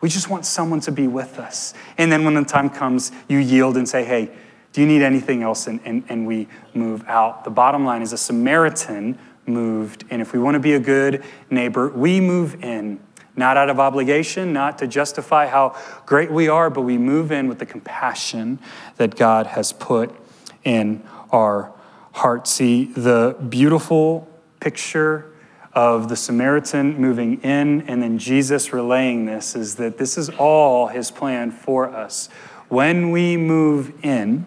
We 0.05 0.09
just 0.09 0.29
want 0.29 0.45
someone 0.45 0.81
to 0.81 0.91
be 0.91 1.07
with 1.07 1.39
us. 1.39 1.73
And 1.97 2.11
then 2.11 2.25
when 2.25 2.35
the 2.35 2.43
time 2.43 2.69
comes, 2.69 3.11
you 3.27 3.39
yield 3.39 3.75
and 3.75 3.89
say, 3.89 4.05
hey, 4.05 4.29
do 4.71 4.81
you 4.81 4.85
need 4.85 5.01
anything 5.01 5.41
else? 5.41 5.65
And, 5.65 5.79
and, 5.83 6.03
and 6.09 6.27
we 6.27 6.47
move 6.75 7.03
out. 7.07 7.43
The 7.43 7.49
bottom 7.49 7.85
line 7.85 8.03
is 8.03 8.13
a 8.13 8.17
Samaritan 8.19 9.17
moved. 9.47 10.03
And 10.11 10.21
if 10.21 10.31
we 10.31 10.37
want 10.37 10.53
to 10.53 10.59
be 10.59 10.73
a 10.73 10.79
good 10.79 11.23
neighbor, 11.49 11.89
we 11.89 12.21
move 12.21 12.63
in, 12.63 12.99
not 13.35 13.57
out 13.57 13.71
of 13.71 13.79
obligation, 13.79 14.53
not 14.53 14.77
to 14.77 14.85
justify 14.85 15.47
how 15.47 15.75
great 16.05 16.29
we 16.29 16.47
are, 16.49 16.69
but 16.69 16.81
we 16.81 16.99
move 16.99 17.31
in 17.31 17.47
with 17.47 17.57
the 17.57 17.65
compassion 17.65 18.59
that 18.97 19.15
God 19.15 19.47
has 19.47 19.73
put 19.73 20.15
in 20.63 21.01
our 21.31 21.73
heart. 22.11 22.47
See, 22.47 22.85
the 22.85 23.35
beautiful 23.49 24.29
picture 24.59 25.31
of 25.75 26.07
the 26.07 26.15
Samaritan 26.15 26.97
moving 26.97 27.41
in 27.41 27.81
and 27.81 28.01
then 28.01 28.17
Jesus 28.17 28.71
relaying 28.71 29.25
this 29.25 29.55
is 29.55 29.75
that 29.75 29.97
this 29.97 30.17
is 30.17 30.29
all 30.29 30.87
his 30.87 31.11
plan 31.11 31.51
for 31.51 31.89
us. 31.89 32.29
When 32.69 33.11
we 33.11 33.35
move 33.35 33.93
in, 34.03 34.45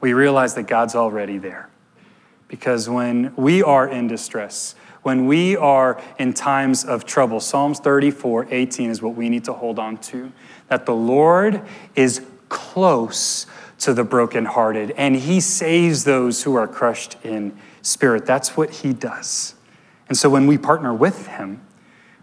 we 0.00 0.12
realize 0.12 0.54
that 0.54 0.64
God's 0.64 0.94
already 0.94 1.38
there. 1.38 1.70
Because 2.46 2.88
when 2.88 3.34
we 3.36 3.62
are 3.62 3.88
in 3.88 4.06
distress, 4.06 4.74
when 5.02 5.26
we 5.26 5.56
are 5.56 6.00
in 6.18 6.34
times 6.34 6.84
of 6.84 7.06
trouble, 7.06 7.40
Psalms 7.40 7.80
34 7.80 8.48
18 8.50 8.90
is 8.90 9.02
what 9.02 9.14
we 9.14 9.28
need 9.28 9.44
to 9.44 9.54
hold 9.54 9.78
on 9.78 9.96
to. 9.98 10.30
That 10.68 10.84
the 10.86 10.94
Lord 10.94 11.62
is 11.94 12.24
close 12.48 13.46
to 13.80 13.94
the 13.94 14.04
brokenhearted 14.04 14.90
and 14.92 15.16
he 15.16 15.40
saves 15.40 16.04
those 16.04 16.42
who 16.42 16.54
are 16.56 16.68
crushed 16.68 17.16
in 17.24 17.56
spirit. 17.80 18.26
That's 18.26 18.56
what 18.56 18.70
he 18.70 18.92
does. 18.92 19.54
And 20.08 20.16
so 20.16 20.30
when 20.30 20.46
we 20.46 20.58
partner 20.58 20.94
with 20.94 21.26
Him, 21.26 21.62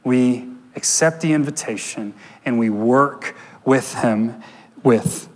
we 0.03 0.47
accept 0.75 1.21
the 1.21 1.33
invitation 1.33 2.13
and 2.43 2.59
we 2.59 2.69
work 2.69 3.35
with 3.63 3.95
Him 3.95 4.41
with 4.83 5.29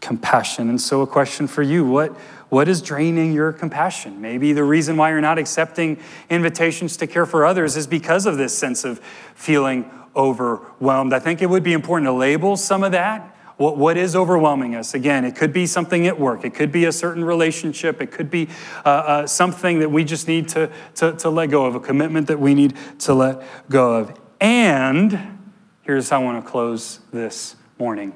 compassion. 0.00 0.68
And 0.68 0.80
so, 0.80 1.00
a 1.00 1.06
question 1.06 1.46
for 1.46 1.62
you 1.62 1.84
what, 1.84 2.12
what 2.50 2.68
is 2.68 2.82
draining 2.82 3.32
your 3.32 3.52
compassion? 3.52 4.20
Maybe 4.20 4.52
the 4.52 4.62
reason 4.62 4.96
why 4.96 5.10
you're 5.10 5.20
not 5.20 5.38
accepting 5.38 5.98
invitations 6.28 6.96
to 6.98 7.06
care 7.06 7.26
for 7.26 7.46
others 7.46 7.76
is 7.76 7.86
because 7.86 8.26
of 8.26 8.36
this 8.36 8.56
sense 8.56 8.84
of 8.84 8.98
feeling 9.34 9.90
overwhelmed. 10.14 11.12
I 11.12 11.18
think 11.18 11.42
it 11.42 11.46
would 11.46 11.62
be 11.62 11.72
important 11.72 12.06
to 12.06 12.12
label 12.12 12.56
some 12.56 12.84
of 12.84 12.92
that 12.92 13.33
what, 13.56 13.76
what 13.76 13.96
is 13.96 14.16
overwhelming 14.16 14.74
us? 14.74 14.94
Again, 14.94 15.24
it 15.24 15.36
could 15.36 15.52
be 15.52 15.66
something 15.66 16.06
at 16.06 16.18
work, 16.18 16.44
it 16.44 16.54
could 16.54 16.72
be 16.72 16.84
a 16.86 16.92
certain 16.92 17.24
relationship, 17.24 18.00
it 18.02 18.10
could 18.10 18.30
be 18.30 18.48
uh, 18.84 18.88
uh, 18.88 19.26
something 19.26 19.78
that 19.78 19.90
we 19.90 20.04
just 20.04 20.26
need 20.26 20.48
to, 20.50 20.70
to, 20.96 21.12
to 21.12 21.30
let 21.30 21.50
go 21.50 21.64
of, 21.66 21.74
a 21.74 21.80
commitment 21.80 22.26
that 22.28 22.40
we 22.40 22.54
need 22.54 22.74
to 23.00 23.14
let 23.14 23.42
go 23.68 23.94
of. 23.94 24.18
And 24.40 25.38
here's 25.82 26.10
how 26.10 26.20
I 26.20 26.24
want 26.24 26.44
to 26.44 26.50
close 26.50 27.00
this 27.12 27.56
morning 27.78 28.14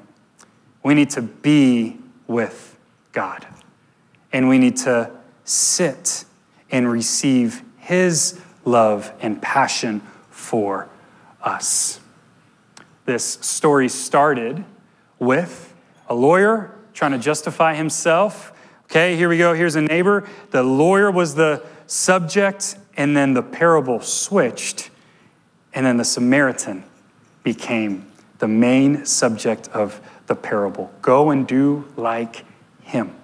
we 0.83 0.93
need 0.93 1.09
to 1.11 1.21
be 1.21 1.97
with 2.27 2.77
God, 3.11 3.45
and 4.31 4.47
we 4.47 4.57
need 4.57 4.77
to 4.77 5.11
sit 5.43 6.25
and 6.71 6.89
receive 6.89 7.63
His 7.77 8.39
love 8.65 9.11
and 9.19 9.41
passion 9.41 10.01
for 10.29 10.87
us. 11.41 11.99
This 13.05 13.25
story 13.41 13.89
started 13.89 14.63
with 15.19 15.73
a 16.07 16.15
lawyer 16.15 16.75
trying 16.93 17.11
to 17.11 17.19
justify 17.19 17.75
himself. 17.75 18.51
Okay, 18.85 19.15
here 19.15 19.29
we 19.29 19.37
go. 19.37 19.53
Here's 19.53 19.75
a 19.75 19.81
neighbor. 19.81 20.27
The 20.51 20.63
lawyer 20.63 21.11
was 21.11 21.35
the 21.35 21.63
subject, 21.85 22.75
and 22.97 23.15
then 23.15 23.33
the 23.33 23.43
parable 23.43 24.01
switched, 24.01 24.89
and 25.73 25.85
then 25.85 25.97
the 25.97 26.05
Samaritan 26.05 26.83
became 27.43 28.11
the 28.39 28.47
main 28.47 29.05
subject 29.05 29.67
of 29.69 30.01
the 30.27 30.35
parable. 30.35 30.91
Go 31.01 31.29
and 31.29 31.47
do 31.47 31.85
like 31.95 32.45
him. 32.83 33.15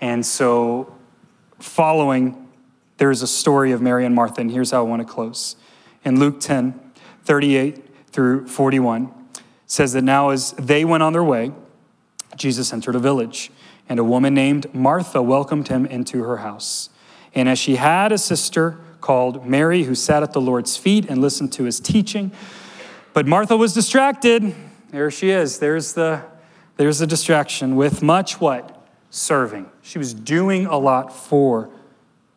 And 0.00 0.24
so, 0.24 0.94
following, 1.58 2.48
there's 2.98 3.22
a 3.22 3.26
story 3.26 3.72
of 3.72 3.82
Mary 3.82 4.06
and 4.06 4.14
Martha, 4.14 4.40
and 4.40 4.50
here's 4.50 4.70
how 4.70 4.80
I 4.80 4.88
want 4.88 5.06
to 5.06 5.12
close. 5.12 5.56
In 6.04 6.18
Luke 6.18 6.40
10, 6.40 6.78
38 7.24 7.84
through 8.10 8.46
41, 8.46 9.12
says 9.66 9.92
that 9.92 10.02
now 10.02 10.30
as 10.30 10.52
they 10.52 10.84
went 10.84 11.02
on 11.02 11.12
their 11.12 11.24
way, 11.24 11.52
Jesus 12.36 12.72
entered 12.72 12.94
a 12.94 12.98
village, 12.98 13.50
and 13.88 13.98
a 13.98 14.04
woman 14.04 14.34
named 14.34 14.72
Martha 14.74 15.22
welcomed 15.22 15.68
him 15.68 15.86
into 15.86 16.22
her 16.22 16.38
house. 16.38 16.90
And 17.34 17.48
as 17.48 17.58
she 17.58 17.76
had 17.76 18.12
a 18.12 18.18
sister 18.18 18.78
called 19.00 19.46
Mary 19.46 19.84
who 19.84 19.94
sat 19.94 20.22
at 20.22 20.32
the 20.32 20.40
Lord's 20.40 20.76
feet 20.76 21.06
and 21.08 21.20
listened 21.20 21.52
to 21.54 21.64
his 21.64 21.80
teaching, 21.80 22.32
but 23.12 23.26
Martha 23.26 23.56
was 23.56 23.72
distracted. 23.72 24.54
There 24.90 25.10
she 25.10 25.30
is. 25.30 25.58
There's 25.58 25.92
the 25.92 26.22
there's 26.76 26.98
the 26.98 27.06
distraction 27.06 27.76
with 27.76 28.02
much 28.02 28.40
what? 28.40 28.86
Serving. 29.10 29.70
She 29.80 29.98
was 29.98 30.12
doing 30.12 30.66
a 30.66 30.76
lot 30.76 31.14
for 31.14 31.70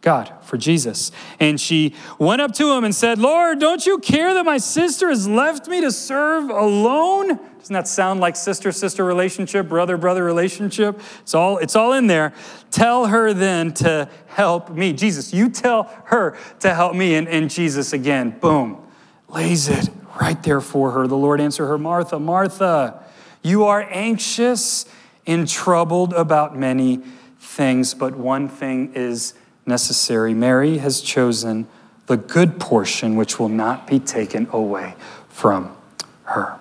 God, 0.02 0.32
for 0.44 0.58
Jesus. 0.58 1.12
And 1.42 1.60
she 1.60 1.94
went 2.18 2.42
up 2.42 2.54
to 2.54 2.72
him 2.72 2.86
and 2.86 2.96
said, 2.96 3.20
Lord, 3.20 3.60
don't 3.60 3.86
you 3.86 3.98
care 3.98 4.34
that 4.34 4.46
my 4.46 4.58
sister 4.58 5.10
has 5.10 5.28
left 5.28 5.68
me 5.68 5.82
to 5.82 5.92
serve 5.92 6.50
alone? 6.50 7.38
Doesn't 7.60 7.74
that 7.74 7.88
sound 7.88 8.22
like 8.22 8.38
sister 8.38 8.72
sister 8.72 9.04
relationship, 9.04 9.68
brother 9.68 9.98
brother 9.98 10.24
relationship? 10.24 11.02
It's 11.22 11.36
all, 11.36 11.58
it's 11.58 11.76
all 11.76 11.92
in 11.94 12.08
there. 12.08 12.34
Tell 12.72 13.08
her 13.08 13.34
then 13.34 13.74
to 13.76 14.10
help 14.28 14.70
me. 14.70 14.94
Jesus, 14.94 15.34
you 15.34 15.50
tell 15.50 15.84
her 16.06 16.38
to 16.62 16.74
help 16.74 16.96
me. 16.96 17.16
And, 17.16 17.28
and 17.28 17.50
Jesus, 17.50 17.92
again, 17.92 18.40
boom, 18.40 18.82
lays 19.28 19.68
it 19.68 19.90
right 20.20 20.42
there 20.44 20.62
for 20.62 20.92
her. 20.92 21.08
The 21.08 21.18
Lord 21.18 21.42
answered 21.42 21.68
her, 21.68 21.78
Martha, 21.78 22.20
Martha, 22.20 23.04
you 23.44 23.66
are 23.66 23.86
anxious 23.90 24.86
and 25.28 25.46
troubled 25.46 26.14
about 26.14 26.58
many 26.58 27.02
things, 27.40 27.94
but 27.94 28.16
one 28.16 28.48
thing 28.48 28.94
is 28.96 29.34
necessary. 29.70 30.34
Mary 30.34 30.80
has 30.80 31.00
chosen 31.00 31.68
the 32.08 32.18
good 32.18 32.60
portion 32.60 33.16
which 33.16 33.40
will 33.40 33.50
not 33.50 33.88
be 33.88 34.00
taken 34.00 34.50
away 34.52 34.96
from 35.30 35.76
her. 36.24 36.60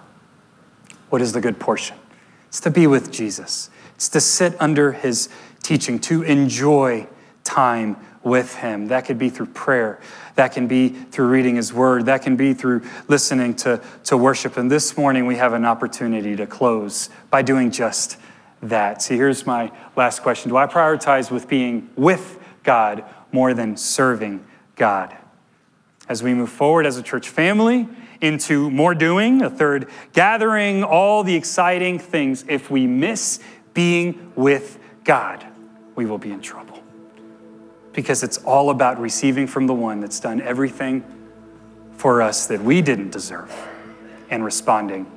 What 1.08 1.20
is 1.20 1.32
the 1.32 1.40
good 1.40 1.58
portion? 1.58 1.96
It's 2.48 2.60
to 2.60 2.70
be 2.70 2.86
with 2.86 3.10
Jesus, 3.10 3.70
it's 3.96 4.08
to 4.10 4.20
sit 4.20 4.54
under 4.60 4.92
his 4.92 5.28
teaching, 5.62 5.98
to 6.00 6.22
enjoy 6.22 7.08
time 7.44 7.96
with 8.22 8.56
him. 8.56 8.88
That 8.88 9.06
could 9.06 9.18
be 9.18 9.30
through 9.30 9.46
prayer. 9.46 10.00
That 10.34 10.52
can 10.52 10.66
be 10.66 10.90
through 10.90 11.28
reading 11.28 11.56
his 11.56 11.72
word. 11.72 12.06
That 12.06 12.22
can 12.22 12.36
be 12.36 12.54
through 12.54 12.82
listening 13.08 13.54
to, 13.56 13.80
to 14.04 14.16
worship. 14.16 14.56
And 14.56 14.70
this 14.70 14.96
morning 14.96 15.26
we 15.26 15.36
have 15.36 15.52
an 15.52 15.64
opportunity 15.64 16.36
to 16.36 16.46
close 16.46 17.10
by 17.30 17.42
doing 17.42 17.70
just 17.70 18.18
that. 18.62 19.02
See, 19.02 19.16
here's 19.16 19.46
my 19.46 19.72
last 19.96 20.22
question 20.22 20.50
Do 20.50 20.56
I 20.56 20.66
prioritize 20.66 21.30
with 21.30 21.48
being 21.48 21.90
with 21.96 22.37
God 22.68 23.02
more 23.32 23.54
than 23.54 23.78
serving 23.78 24.44
God. 24.76 25.16
As 26.06 26.22
we 26.22 26.34
move 26.34 26.50
forward 26.50 26.84
as 26.84 26.98
a 26.98 27.02
church 27.02 27.26
family 27.26 27.88
into 28.20 28.70
more 28.70 28.94
doing, 28.94 29.40
a 29.40 29.48
third 29.48 29.88
gathering, 30.12 30.84
all 30.84 31.24
the 31.24 31.34
exciting 31.34 31.98
things, 31.98 32.44
if 32.46 32.70
we 32.70 32.86
miss 32.86 33.40
being 33.72 34.32
with 34.36 34.78
God, 35.02 35.46
we 35.94 36.04
will 36.04 36.18
be 36.18 36.30
in 36.30 36.42
trouble. 36.42 36.82
Because 37.94 38.22
it's 38.22 38.36
all 38.36 38.68
about 38.68 39.00
receiving 39.00 39.46
from 39.46 39.66
the 39.66 39.72
one 39.72 40.00
that's 40.00 40.20
done 40.20 40.42
everything 40.42 41.02
for 41.96 42.20
us 42.20 42.48
that 42.48 42.62
we 42.62 42.82
didn't 42.82 43.12
deserve 43.12 43.50
and 44.28 44.44
responding 44.44 45.10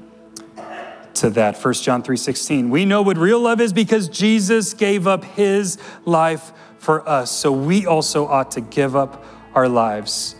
to 1.16 1.30
that. 1.32 1.58
1 1.58 1.84
John 1.84 2.02
3:16. 2.02 2.70
We 2.70 2.86
know 2.86 3.02
what 3.02 3.18
real 3.18 3.42
love 3.42 3.60
is 3.60 3.74
because 3.74 4.08
Jesus 4.08 4.74
gave 4.74 5.06
up 5.06 5.26
his 5.26 5.78
life 6.06 6.54
for 6.82 7.08
us. 7.08 7.30
So 7.30 7.52
we 7.52 7.86
also 7.86 8.26
ought 8.26 8.50
to 8.52 8.62
give 8.62 8.96
up 8.96 9.24
our 9.54 9.70
lives 9.70 10.36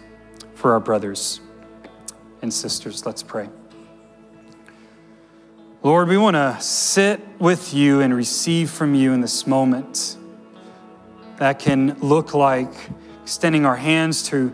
for 0.56 0.73
our 0.73 0.80
brothers 0.80 1.39
and 2.41 2.51
sisters. 2.51 3.06
Let's 3.06 3.21
pray. 3.21 3.47
Lord, 5.84 6.08
we 6.08 6.17
want 6.17 6.34
to 6.34 6.58
sit 6.60 7.21
with 7.38 7.75
you 7.75 8.01
and 8.01 8.12
receive 8.12 8.71
from 8.71 8.95
you 8.95 9.13
in 9.13 9.21
this 9.21 9.45
moment. 9.45 10.17
That 11.38 11.60
can 11.60 11.99
look 11.99 12.34
like 12.34 12.73
extending 13.21 13.67
our 13.67 13.75
hands 13.75 14.23
to 14.30 14.51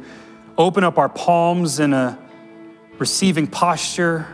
open 0.58 0.84
up 0.84 0.98
our 0.98 1.08
palms 1.08 1.80
in 1.80 1.94
a 1.94 2.20
receiving 3.00 3.48
posture. 3.48 4.28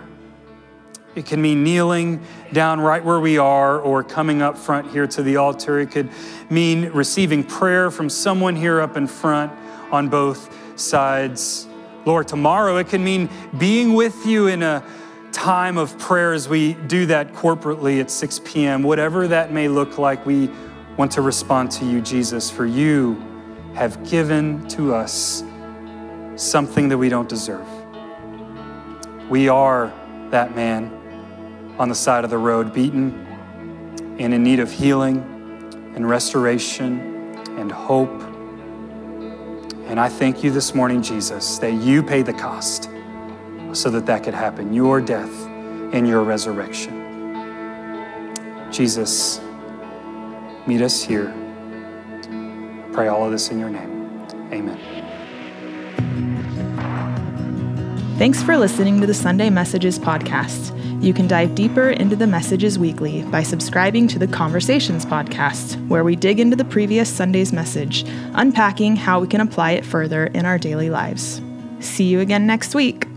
It 1.15 1.27
can 1.27 1.41
mean 1.41 1.63
kneeling 1.63 2.25
down 2.51 2.81
right 2.81 3.03
where 3.03 3.19
we 3.19 3.37
are 3.37 3.79
or 3.79 4.03
coming 4.03 4.41
up 4.41 4.57
front 4.57 4.91
here 4.91 5.05
to 5.07 5.21
the 5.21 5.37
altar. 5.37 5.79
It 5.79 5.91
could 5.91 6.09
mean 6.49 6.89
receiving 6.89 7.43
prayer 7.43 7.91
from 7.91 8.09
someone 8.09 8.55
here 8.55 8.81
up 8.81 8.97
in 8.97 9.05
front 9.05 9.51
on 9.91 10.09
both 10.09 10.49
sides. 10.79 11.67
Lord, 12.05 12.27
tomorrow 12.27 12.77
it 12.77 12.89
can 12.89 13.03
mean 13.03 13.29
being 13.57 13.93
with 13.93 14.25
you 14.25 14.47
in 14.47 14.63
a 14.63 14.83
time 15.31 15.77
of 15.77 15.97
prayer 15.99 16.33
as 16.33 16.49
we 16.49 16.73
do 16.73 17.05
that 17.07 17.33
corporately 17.33 17.99
at 18.01 18.09
6 18.09 18.41
p.m. 18.43 18.81
Whatever 18.81 19.27
that 19.27 19.51
may 19.51 19.67
look 19.67 19.99
like, 19.99 20.25
we 20.25 20.49
want 20.97 21.11
to 21.11 21.21
respond 21.21 21.71
to 21.71 21.85
you, 21.85 22.01
Jesus, 22.01 22.49
for 22.49 22.65
you 22.65 23.21
have 23.75 24.07
given 24.09 24.67
to 24.69 24.93
us 24.93 25.43
something 26.35 26.89
that 26.89 26.97
we 26.97 27.09
don't 27.09 27.29
deserve. 27.29 27.67
We 29.29 29.47
are 29.47 29.93
that 30.31 30.55
man 30.55 31.02
on 31.77 31.89
the 31.89 31.95
side 31.95 32.23
of 32.23 32.29
the 32.29 32.37
road, 32.37 32.73
beaten 32.73 33.25
and 34.19 34.33
in 34.33 34.43
need 34.43 34.59
of 34.59 34.71
healing 34.71 35.17
and 35.95 36.07
restoration 36.07 37.35
and 37.57 37.71
hope. 37.71 38.21
And 39.87 39.99
I 39.99 40.09
thank 40.09 40.43
you 40.43 40.51
this 40.51 40.73
morning, 40.73 41.01
Jesus, 41.01 41.57
that 41.59 41.73
you 41.73 42.01
paid 42.03 42.25
the 42.25 42.33
cost 42.33 42.89
so 43.73 43.89
that 43.89 44.05
that 44.05 44.23
could 44.23 44.33
happen 44.33 44.73
your 44.73 45.01
death 45.01 45.33
and 45.93 46.07
your 46.07 46.23
resurrection. 46.23 47.01
Jesus, 48.71 49.39
meet 50.65 50.81
us 50.81 51.03
here. 51.03 51.33
I 52.23 52.89
pray 52.91 53.07
all 53.07 53.25
of 53.25 53.31
this 53.31 53.49
in 53.49 53.59
your 53.59 53.69
name. 53.69 54.25
Amen. 54.51 55.02
Thanks 58.17 58.43
for 58.43 58.55
listening 58.57 59.01
to 59.01 59.07
the 59.07 59.13
Sunday 59.13 59.49
Messages 59.49 59.97
podcast. 59.97 60.71
You 61.03 61.15
can 61.15 61.27
dive 61.27 61.55
deeper 61.55 61.89
into 61.89 62.15
the 62.15 62.27
messages 62.27 62.77
weekly 62.77 63.23
by 63.23 63.41
subscribing 63.41 64.07
to 64.09 64.19
the 64.19 64.27
Conversations 64.27 65.03
podcast, 65.03 65.85
where 65.87 66.03
we 66.03 66.15
dig 66.15 66.39
into 66.39 66.55
the 66.55 66.63
previous 66.63 67.09
Sunday's 67.09 67.51
message, 67.51 68.05
unpacking 68.35 68.95
how 68.95 69.19
we 69.19 69.27
can 69.27 69.41
apply 69.41 69.71
it 69.71 69.83
further 69.83 70.27
in 70.27 70.45
our 70.45 70.59
daily 70.59 70.91
lives. 70.91 71.41
See 71.79 72.05
you 72.05 72.19
again 72.19 72.45
next 72.45 72.75
week. 72.75 73.07